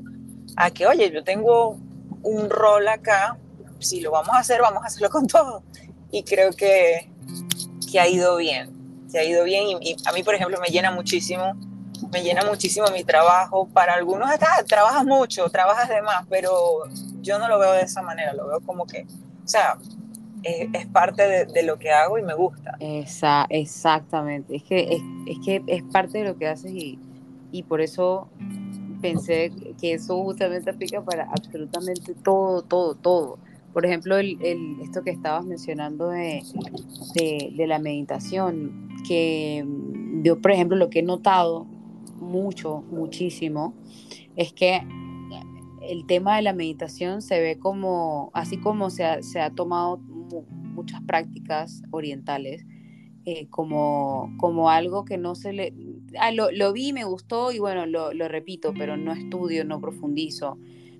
[0.55, 1.77] a que, oye, yo tengo
[2.23, 3.37] un rol acá,
[3.79, 5.63] si lo vamos a hacer, vamos a hacerlo con todo.
[6.11, 7.09] Y creo que,
[7.91, 10.67] que ha ido bien, que ha ido bien y, y, a mí, por ejemplo, me
[10.67, 11.55] llena muchísimo,
[12.11, 13.67] me llena muchísimo mi trabajo.
[13.67, 16.83] Para algunos, ah, trabajas mucho, trabajas de más, pero
[17.21, 19.05] yo no lo veo de esa manera, lo veo como que,
[19.43, 19.77] o sea,
[20.43, 22.77] es, es, parte de, de, lo que hago y me gusta.
[22.79, 26.99] Esa, exactamente, es que es, es, que es parte de lo que haces y,
[27.51, 28.29] y por eso
[29.01, 33.39] pensé que eso justamente aplica para absolutamente todo, todo, todo.
[33.73, 36.43] Por ejemplo, el, el, esto que estabas mencionando de,
[37.15, 39.65] de, de, la meditación, que
[40.23, 41.65] yo, por ejemplo, lo que he notado
[42.19, 43.73] mucho, muchísimo,
[44.35, 44.81] es que
[45.81, 49.99] el tema de la meditación se ve como, así como se ha, se ha tomado
[50.71, 52.65] muchas prácticas orientales,
[53.25, 55.73] eh, como, como algo que no se le...
[56.19, 59.79] Ah, lo, lo vi, me gustó y bueno, lo, lo, repito, pero no estudio, no
[59.79, 60.57] profundizo.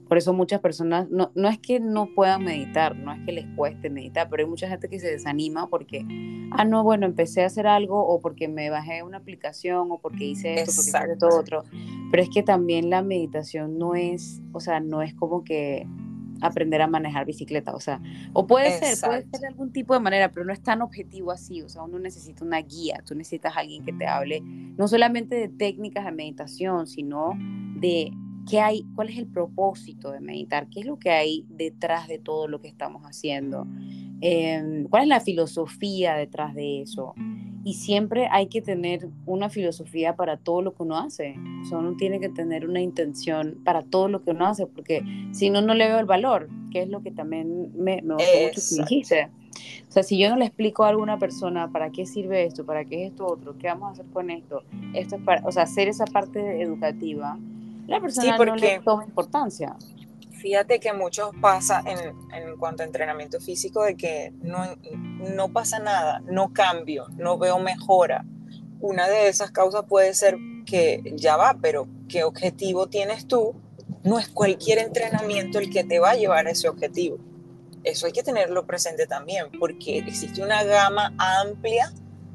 [0.07, 3.45] Por eso muchas personas, no, no es que no puedan meditar, no es que les
[3.55, 6.05] cueste meditar, pero hay mucha gente que se desanima porque,
[6.51, 10.26] ah, no, bueno, empecé a hacer algo o porque me bajé una aplicación o porque
[10.26, 11.63] hice esto, porque hice todo otro.
[12.11, 15.88] Pero es que también la meditación no es, o sea, no es como que
[16.42, 18.02] aprender a manejar bicicleta, o sea,
[18.34, 18.96] o puede Exacto.
[18.96, 21.70] ser, puede ser de algún tipo de manera, pero no es tan objetivo así, o
[21.70, 26.06] sea, uno necesita una guía, tú necesitas alguien que te hable no solamente de técnicas
[26.06, 27.34] de meditación, sino
[27.76, 28.12] de
[28.50, 32.20] qué hay, cuál es el propósito de meditar, qué es lo que hay detrás de
[32.20, 33.68] todo lo que estamos haciendo,
[34.22, 37.14] eh, cuál es la filosofía detrás de eso.
[37.64, 41.36] Y siempre hay que tener una filosofía para todo lo que uno hace.
[41.62, 45.03] O sea, uno tiene que tener una intención para todo lo que uno hace, porque
[45.32, 48.32] si no, no le veo el valor, que es lo que también me, me gustó
[48.43, 49.30] mucho que dijiste.
[49.88, 52.86] O sea, si yo no le explico a alguna persona para qué sirve esto, para
[52.86, 55.64] qué es esto otro, qué vamos a hacer con esto, esto es para, o sea,
[55.64, 57.38] hacer esa parte educativa,
[57.88, 59.76] la persona sí, no le toma importancia.
[60.42, 62.00] Fíjate que muchos pasa en,
[62.34, 64.76] en, cuanto a entrenamiento físico de que no,
[65.36, 68.26] no pasa nada, no cambio, no veo mejora.
[68.80, 73.54] Una de esas causas puede ser que ya va, pero ¿qué objetivo tienes tú?
[74.04, 77.20] No es cualquier entrenamiento el que te va a llevar a ese objetivo.
[77.84, 81.94] Eso hay que tenerlo presente también, porque existe una gama amplia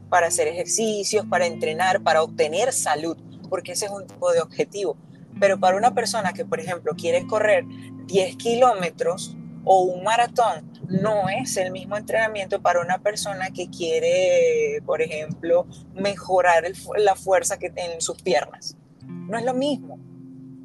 [0.08, 3.16] para hacer ejercicios, para entrenar, para obtener salud,
[3.48, 4.96] porque ese es un tipo de objetivo
[5.38, 7.64] pero para una persona que, por ejemplo, quiere correr
[8.06, 14.80] 10 kilómetros o un maratón, no es el mismo entrenamiento para una persona que quiere,
[14.86, 16.64] por ejemplo, mejorar
[16.96, 18.76] la fuerza que en sus piernas.
[19.06, 19.98] No es lo mismo.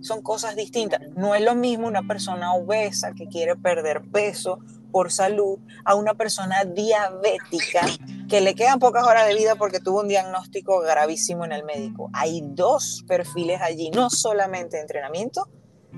[0.01, 1.01] Son cosas distintas.
[1.15, 4.59] No es lo mismo una persona obesa que quiere perder peso
[4.91, 7.81] por salud a una persona diabética
[8.29, 12.09] que le quedan pocas horas de vida porque tuvo un diagnóstico gravísimo en el médico.
[12.13, 15.49] Hay dos perfiles allí, no solamente entrenamiento,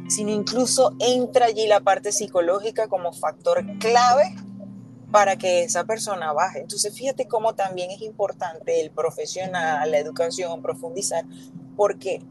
[0.08, 4.36] sino incluso entra allí la parte psicológica como factor clave
[5.12, 6.62] para que esa persona baje.
[6.62, 11.24] Entonces, fíjate cómo también es importante el profesional, la educación, profundizar,
[11.76, 12.22] porque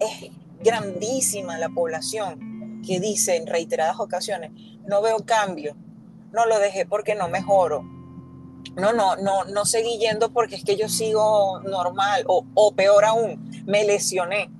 [0.00, 4.50] es grandísima la población que dice en reiteradas ocasiones,
[4.86, 5.76] no veo cambio,
[6.32, 7.84] no lo dejé porque no mejoro.
[8.74, 13.04] No, no, no, no seguí yendo porque es que yo sigo normal o, o peor
[13.04, 14.50] aún, me lesioné.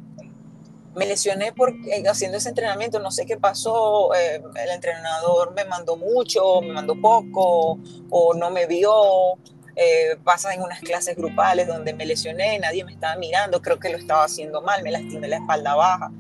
[0.95, 5.64] Me lesioné porque eh, haciendo ese entrenamiento, no sé qué pasó, eh, el entrenador me
[5.64, 7.78] mandó mucho, me mandó poco
[8.11, 9.38] o no me vio.
[9.74, 13.88] Eh, pasa en unas clases grupales donde me lesioné, nadie me estaba mirando, creo que
[13.88, 16.12] lo estaba haciendo mal, me lastimé la espalda baja,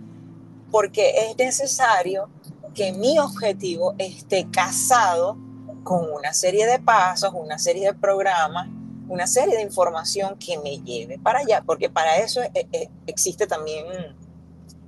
[0.70, 2.30] porque es necesario
[2.74, 5.36] que mi objetivo esté casado
[5.84, 8.68] con una serie de pasos, una serie de programas,
[9.08, 13.46] una serie de información que me lleve para allá, porque para eso eh, eh, existe
[13.46, 13.84] también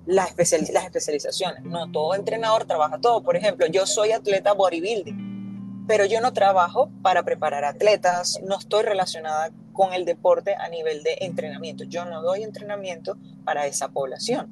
[0.06, 1.62] las, las especializaciones.
[1.64, 3.22] No todo entrenador trabaja todo.
[3.22, 8.84] Por ejemplo, yo soy atleta bodybuilding, pero yo no trabajo para preparar atletas, no estoy
[8.84, 11.84] relacionada con el deporte a nivel de entrenamiento.
[11.84, 14.48] Yo no doy entrenamiento para esa población.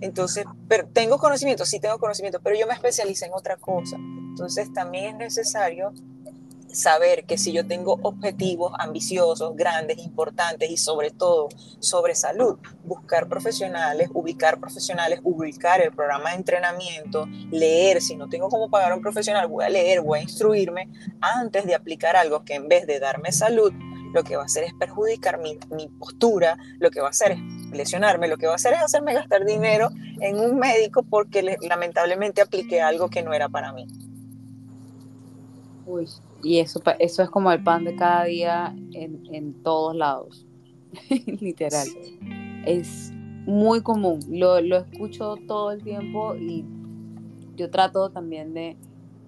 [0.00, 3.96] Entonces, pero tengo conocimiento, sí tengo conocimiento, pero yo me especialicé en otra cosa.
[3.96, 5.92] Entonces, también es necesario
[6.72, 11.48] saber que si yo tengo objetivos ambiciosos, grandes, importantes y sobre todo
[11.80, 18.48] sobre salud, buscar profesionales, ubicar profesionales, ubicar el programa de entrenamiento, leer, si no tengo
[18.48, 20.88] cómo pagar a un profesional, voy a leer, voy a instruirme
[21.20, 23.72] antes de aplicar algo que en vez de darme salud,
[24.14, 27.32] lo que va a hacer es perjudicar mi, mi, postura, lo que va a hacer
[27.32, 27.38] es
[27.72, 29.90] lesionarme, lo que va a hacer es hacerme gastar dinero
[30.20, 33.86] en un médico porque lamentablemente apliqué algo que no era para mí.
[35.86, 36.06] Uy,
[36.42, 40.46] y eso, eso es como el pan de cada día en, en todos lados,
[41.40, 41.88] literal.
[42.64, 43.12] Es
[43.46, 46.64] muy común, lo, lo escucho todo el tiempo y
[47.56, 48.76] yo trato también de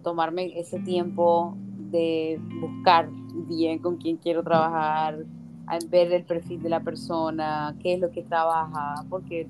[0.02, 1.56] tomarme ese tiempo
[1.90, 3.08] de buscar
[3.48, 5.24] bien con quién quiero trabajar,
[5.88, 9.46] ver el perfil de la persona, qué es lo que trabaja, porque,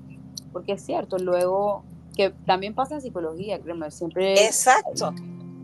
[0.51, 1.83] porque es cierto, luego,
[2.15, 4.33] que también pasa en psicología, créeme, siempre...
[4.45, 5.13] Exacto.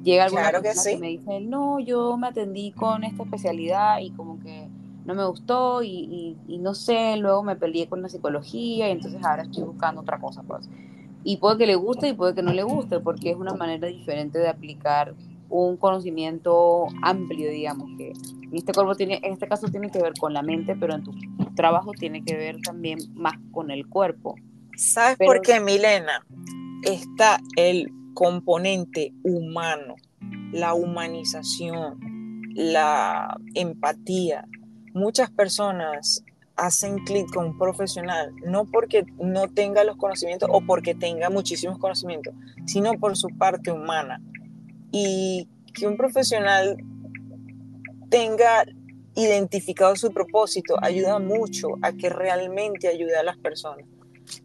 [0.07, 4.11] Llega alguna claro persona que, me dice, no, yo me atendí con esta especialidad y
[4.11, 4.69] como que
[5.03, 9.21] no me gustó y, y, no sé, luego me peleé con la psicología y entonces
[9.25, 10.69] ahora estoy buscando otra cosa, pues.
[11.25, 13.89] Y puede que le guste y puede que no le guste, porque es una manera
[13.89, 15.13] diferente de aplicar
[15.49, 20.13] un conocimiento amplio, digamos, que en este, cuerpo tiene, en este caso tiene que ver
[20.17, 21.11] con la mente, pero en tu
[21.53, 24.35] trabajo tiene que ver también más con el cuerpo.
[24.77, 26.25] ¿Sabes por qué, Milena?
[26.83, 29.93] Está el componente humano,
[30.51, 31.99] la humanización,
[32.55, 34.47] la empatía.
[34.95, 36.23] Muchas personas
[36.55, 41.77] hacen clic con un profesional, no porque no tenga los conocimientos o porque tenga muchísimos
[41.77, 42.33] conocimientos,
[42.65, 44.19] sino por su parte humana
[44.91, 46.75] y que un profesional
[48.09, 48.65] tenga
[49.13, 53.85] identificado su propósito ayuda mucho a que realmente ayude a las personas.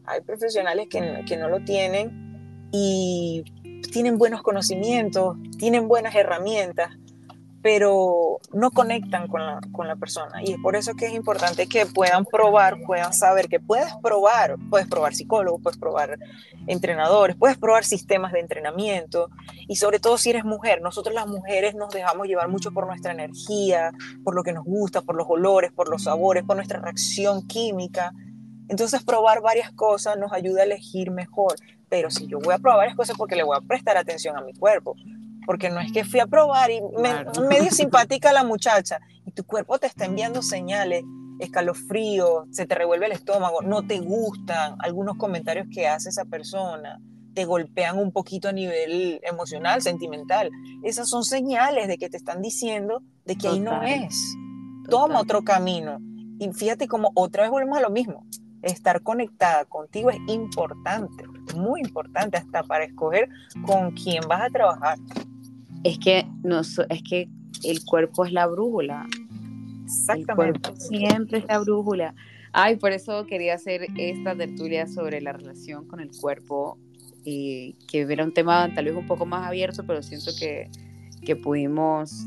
[0.05, 3.45] Hay profesionales que, que no lo tienen y
[3.93, 6.90] tienen buenos conocimientos, tienen buenas herramientas,
[7.62, 9.40] pero no conectan con
[9.86, 10.43] la, persona.
[10.43, 14.57] Y es por eso que es importante que puedan probar, puedan saber que puedes probar,
[14.68, 16.18] puedes probar psicólogos, puedes probar
[16.66, 19.28] entrenadores, puedes probar sistemas de entrenamiento.
[19.68, 23.12] Y sobre todo si eres mujer, nosotros las mujeres nos dejamos llevar mucho por nuestra
[23.12, 23.93] energía,
[24.24, 28.12] por lo que nos gusta, por los olores, por los sabores, por nuestra reacción química.
[28.68, 31.55] Entonces probar varias cosas nos ayuda a elegir mejor.
[31.93, 34.40] Pero si yo voy a probar varias cosas porque le voy a prestar atención a
[34.40, 34.97] mi cuerpo,
[35.45, 39.45] porque no es que fui a probar y me, medio simpática la muchacha y tu
[39.45, 41.05] cuerpo te está enviando señales,
[41.38, 46.99] escalofrío, se te revuelve el estómago, no te gustan algunos comentarios que hace esa persona,
[47.34, 50.51] te golpean un poquito a nivel emocional, sentimental.
[50.82, 54.34] Esas son señales de que te están diciendo de que ahí no es.
[54.88, 55.99] Toma otro camino.
[56.38, 58.26] Y fíjate como otra vez volvemos a lo mismo.
[58.62, 61.24] Estar conectada contigo es importante,
[61.56, 63.28] muy importante hasta para escoger
[63.66, 64.98] con quién vas a trabajar
[65.84, 67.28] es que, no, es que
[67.64, 69.06] el cuerpo es la brújula.
[69.84, 70.32] Exactamente.
[70.32, 72.14] El cuerpo siempre es la brújula.
[72.52, 76.78] Ay, por eso quería hacer esta tertulia sobre la relación con el cuerpo,
[77.24, 80.68] y que era un tema tal vez un poco más abierto, pero siento que,
[81.24, 82.26] que pudimos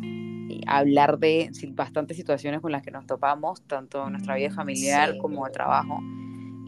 [0.67, 5.45] hablar de bastantes situaciones con las que nos topamos, tanto en nuestra vida familiar como
[5.45, 5.99] de trabajo.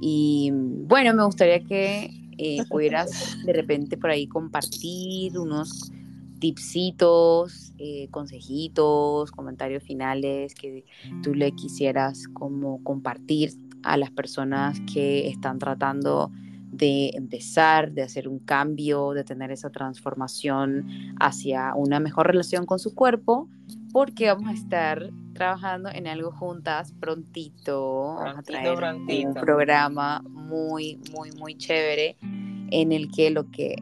[0.02, 5.92] Y bueno, me gustaría que eh, pudieras de repente por ahí compartir unos
[6.40, 10.86] tipsitos, eh, consejitos, comentarios finales que
[11.24, 13.52] tú le quisieras como compartir
[13.84, 16.32] a las personas que están tratando
[16.72, 20.86] de empezar, de hacer un cambio, de tener esa transformación
[21.20, 23.50] hacia una mejor relación con su cuerpo,
[23.98, 31.02] porque vamos a estar trabajando en algo juntas prontito, vamos a traer un programa muy,
[31.12, 33.78] muy, muy chévere en el que lo que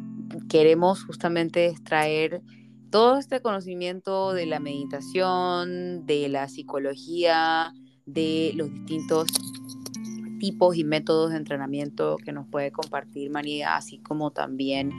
[0.48, 2.42] queremos justamente extraer
[2.92, 7.74] todo este conocimiento de la meditación, de la psicología,
[8.06, 9.28] de los distintos
[10.40, 14.92] tipos y métodos de entrenamiento que nos puede compartir María, así como también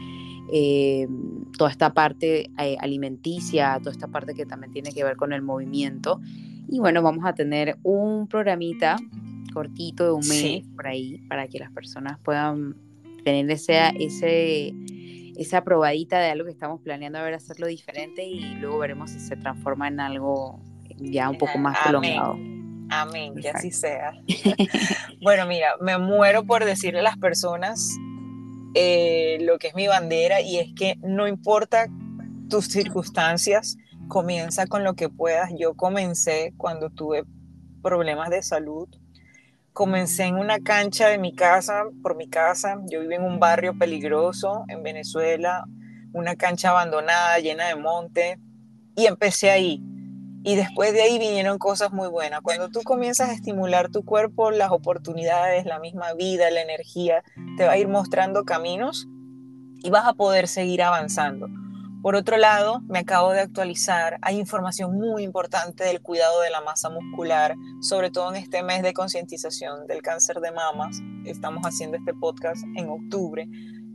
[0.52, 1.08] eh,
[1.56, 5.42] toda esta parte eh, alimenticia, toda esta parte que también tiene que ver con el
[5.42, 6.20] movimiento.
[6.68, 8.96] Y bueno, vamos a tener un programita
[9.52, 12.76] cortito de un mes por ahí para que las personas puedan
[13.24, 14.74] tener ese, ese
[15.36, 19.20] esa probadita de algo que estamos planeando a ver hacerlo diferente y luego veremos si
[19.20, 20.60] se transforma en algo
[20.96, 22.32] ya un poco más prolongado.
[22.32, 22.55] Amén,
[23.40, 24.12] que así sea.
[25.22, 27.96] bueno, mira, me muero por decirle a las personas
[28.74, 31.86] eh, lo que es mi bandera y es que no importa
[32.48, 33.76] tus circunstancias,
[34.08, 35.50] comienza con lo que puedas.
[35.58, 37.24] Yo comencé cuando tuve
[37.82, 38.88] problemas de salud.
[39.72, 42.80] Comencé en una cancha de mi casa, por mi casa.
[42.90, 45.64] Yo vivo en un barrio peligroso en Venezuela,
[46.12, 48.38] una cancha abandonada, llena de monte.
[48.94, 49.82] Y empecé ahí
[50.46, 52.40] y después de ahí vinieron cosas muy buenas.
[52.40, 57.24] Cuando tú comienzas a estimular tu cuerpo, las oportunidades, la misma vida, la energía,
[57.56, 59.08] te va a ir mostrando caminos
[59.82, 61.48] y vas a poder seguir avanzando.
[62.00, 66.60] Por otro lado, me acabo de actualizar, hay información muy importante del cuidado de la
[66.60, 71.00] masa muscular, sobre todo en este mes de concientización del cáncer de mamas.
[71.24, 73.48] Estamos haciendo este podcast en octubre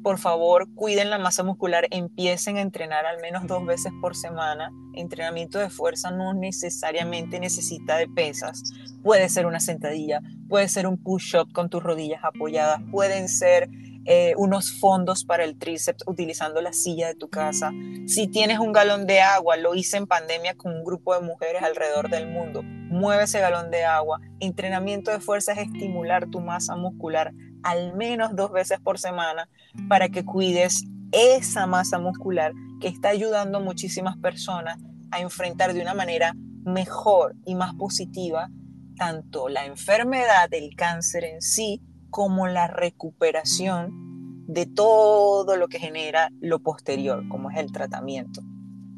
[0.04, 4.72] por favor, cuiden la masa muscular, empiecen a entrenar al menos dos veces por semana.
[4.94, 8.64] Entrenamiento de fuerza no necesariamente necesita de pesas.
[9.04, 13.70] Puede ser una sentadilla, puede ser un push-up con tus rodillas apoyadas, pueden ser
[14.06, 17.72] eh, unos fondos para el tríceps utilizando la silla de tu casa.
[18.08, 21.62] Si tienes un galón de agua, lo hice en pandemia con un grupo de mujeres
[21.62, 22.64] alrededor del mundo.
[22.64, 24.20] Mueve ese galón de agua.
[24.40, 27.32] Entrenamiento de fuerza es estimular tu masa muscular
[27.64, 29.48] al menos dos veces por semana
[29.88, 34.80] para que cuides esa masa muscular que está ayudando a muchísimas personas
[35.12, 36.34] a enfrentar de una manera
[36.64, 38.50] mejor y más positiva
[38.98, 46.30] tanto la enfermedad del cáncer en sí como la recuperación de todo lo que genera
[46.40, 48.42] lo posterior, como es el tratamiento.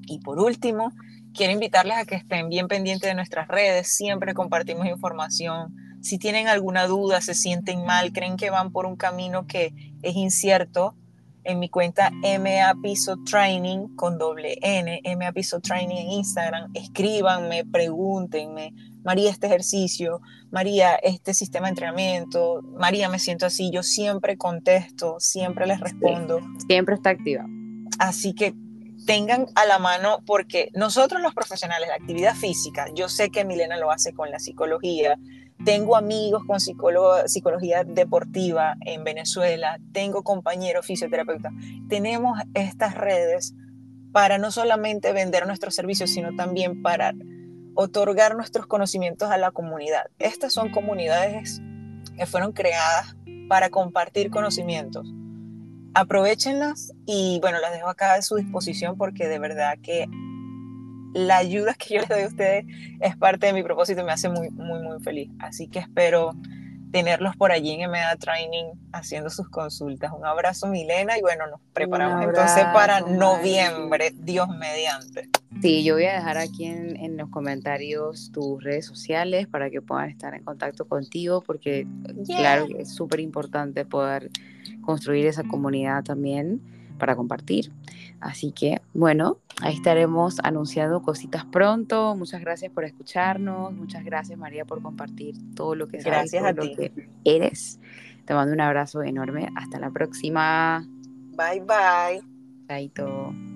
[0.08, 0.92] Y por último,
[1.34, 5.74] quiero invitarles a que estén bien pendientes de nuestras redes, siempre compartimos información
[6.04, 10.16] si tienen alguna duda, se sienten mal, creen que van por un camino que es
[10.16, 10.96] incierto,
[11.46, 17.66] en mi cuenta MA Piso Training con doble N, MA Piso Training en Instagram, escríbanme,
[17.66, 18.74] pregúntenme,
[19.04, 25.18] María, este ejercicio, María, este sistema de entrenamiento, María, me siento así, yo siempre contesto,
[25.20, 26.40] siempre les respondo.
[26.68, 27.46] siempre está activa.
[28.00, 28.54] Así que
[29.06, 33.78] tengan a la mano, porque nosotros los profesionales de actividad física, yo sé que Milena
[33.78, 35.18] lo hace con la psicología,
[35.64, 41.54] tengo amigos con psicología deportiva en Venezuela, tengo compañeros fisioterapeutas.
[41.90, 43.54] Tenemos estas redes
[44.12, 47.14] para no solamente vender nuestros servicios, sino también para
[47.76, 50.06] otorgar nuestros conocimientos a la comunidad.
[50.20, 51.62] Estas son comunidades
[52.18, 53.16] que fueron creadas
[53.50, 55.12] para compartir conocimientos.
[55.96, 60.08] Aprovechenlas y bueno, las dejo acá a su disposición porque de verdad que
[61.14, 62.66] la ayuda que yo les doy a ustedes
[63.00, 65.30] es parte de mi propósito y me hace muy, muy, muy feliz.
[65.40, 66.34] Así que espero
[66.92, 70.12] tenerlos por allí en MEDA Training haciendo sus consultas.
[70.16, 75.28] Un abrazo, Milena, y bueno, nos preparamos entonces para noviembre, Dios mediante.
[75.60, 79.82] Sí, yo voy a dejar aquí en, en, los comentarios tus redes sociales para que
[79.82, 81.88] puedan estar en contacto contigo, porque
[82.28, 84.30] claro que es súper importante poder
[84.82, 86.62] construir esa comunidad también
[86.98, 87.72] para compartir.
[88.20, 92.16] Así que, bueno, ahí estaremos anunciando cositas pronto.
[92.16, 93.74] Muchas gracias por escucharnos.
[93.74, 96.76] Muchas gracias, María, por compartir todo lo que sabes, gracias a lo ti.
[96.76, 97.80] que eres.
[98.26, 99.50] Te mando un abrazo enorme.
[99.56, 100.88] Hasta la próxima.
[101.36, 102.22] Bye, bye.
[102.68, 103.53] Chaito.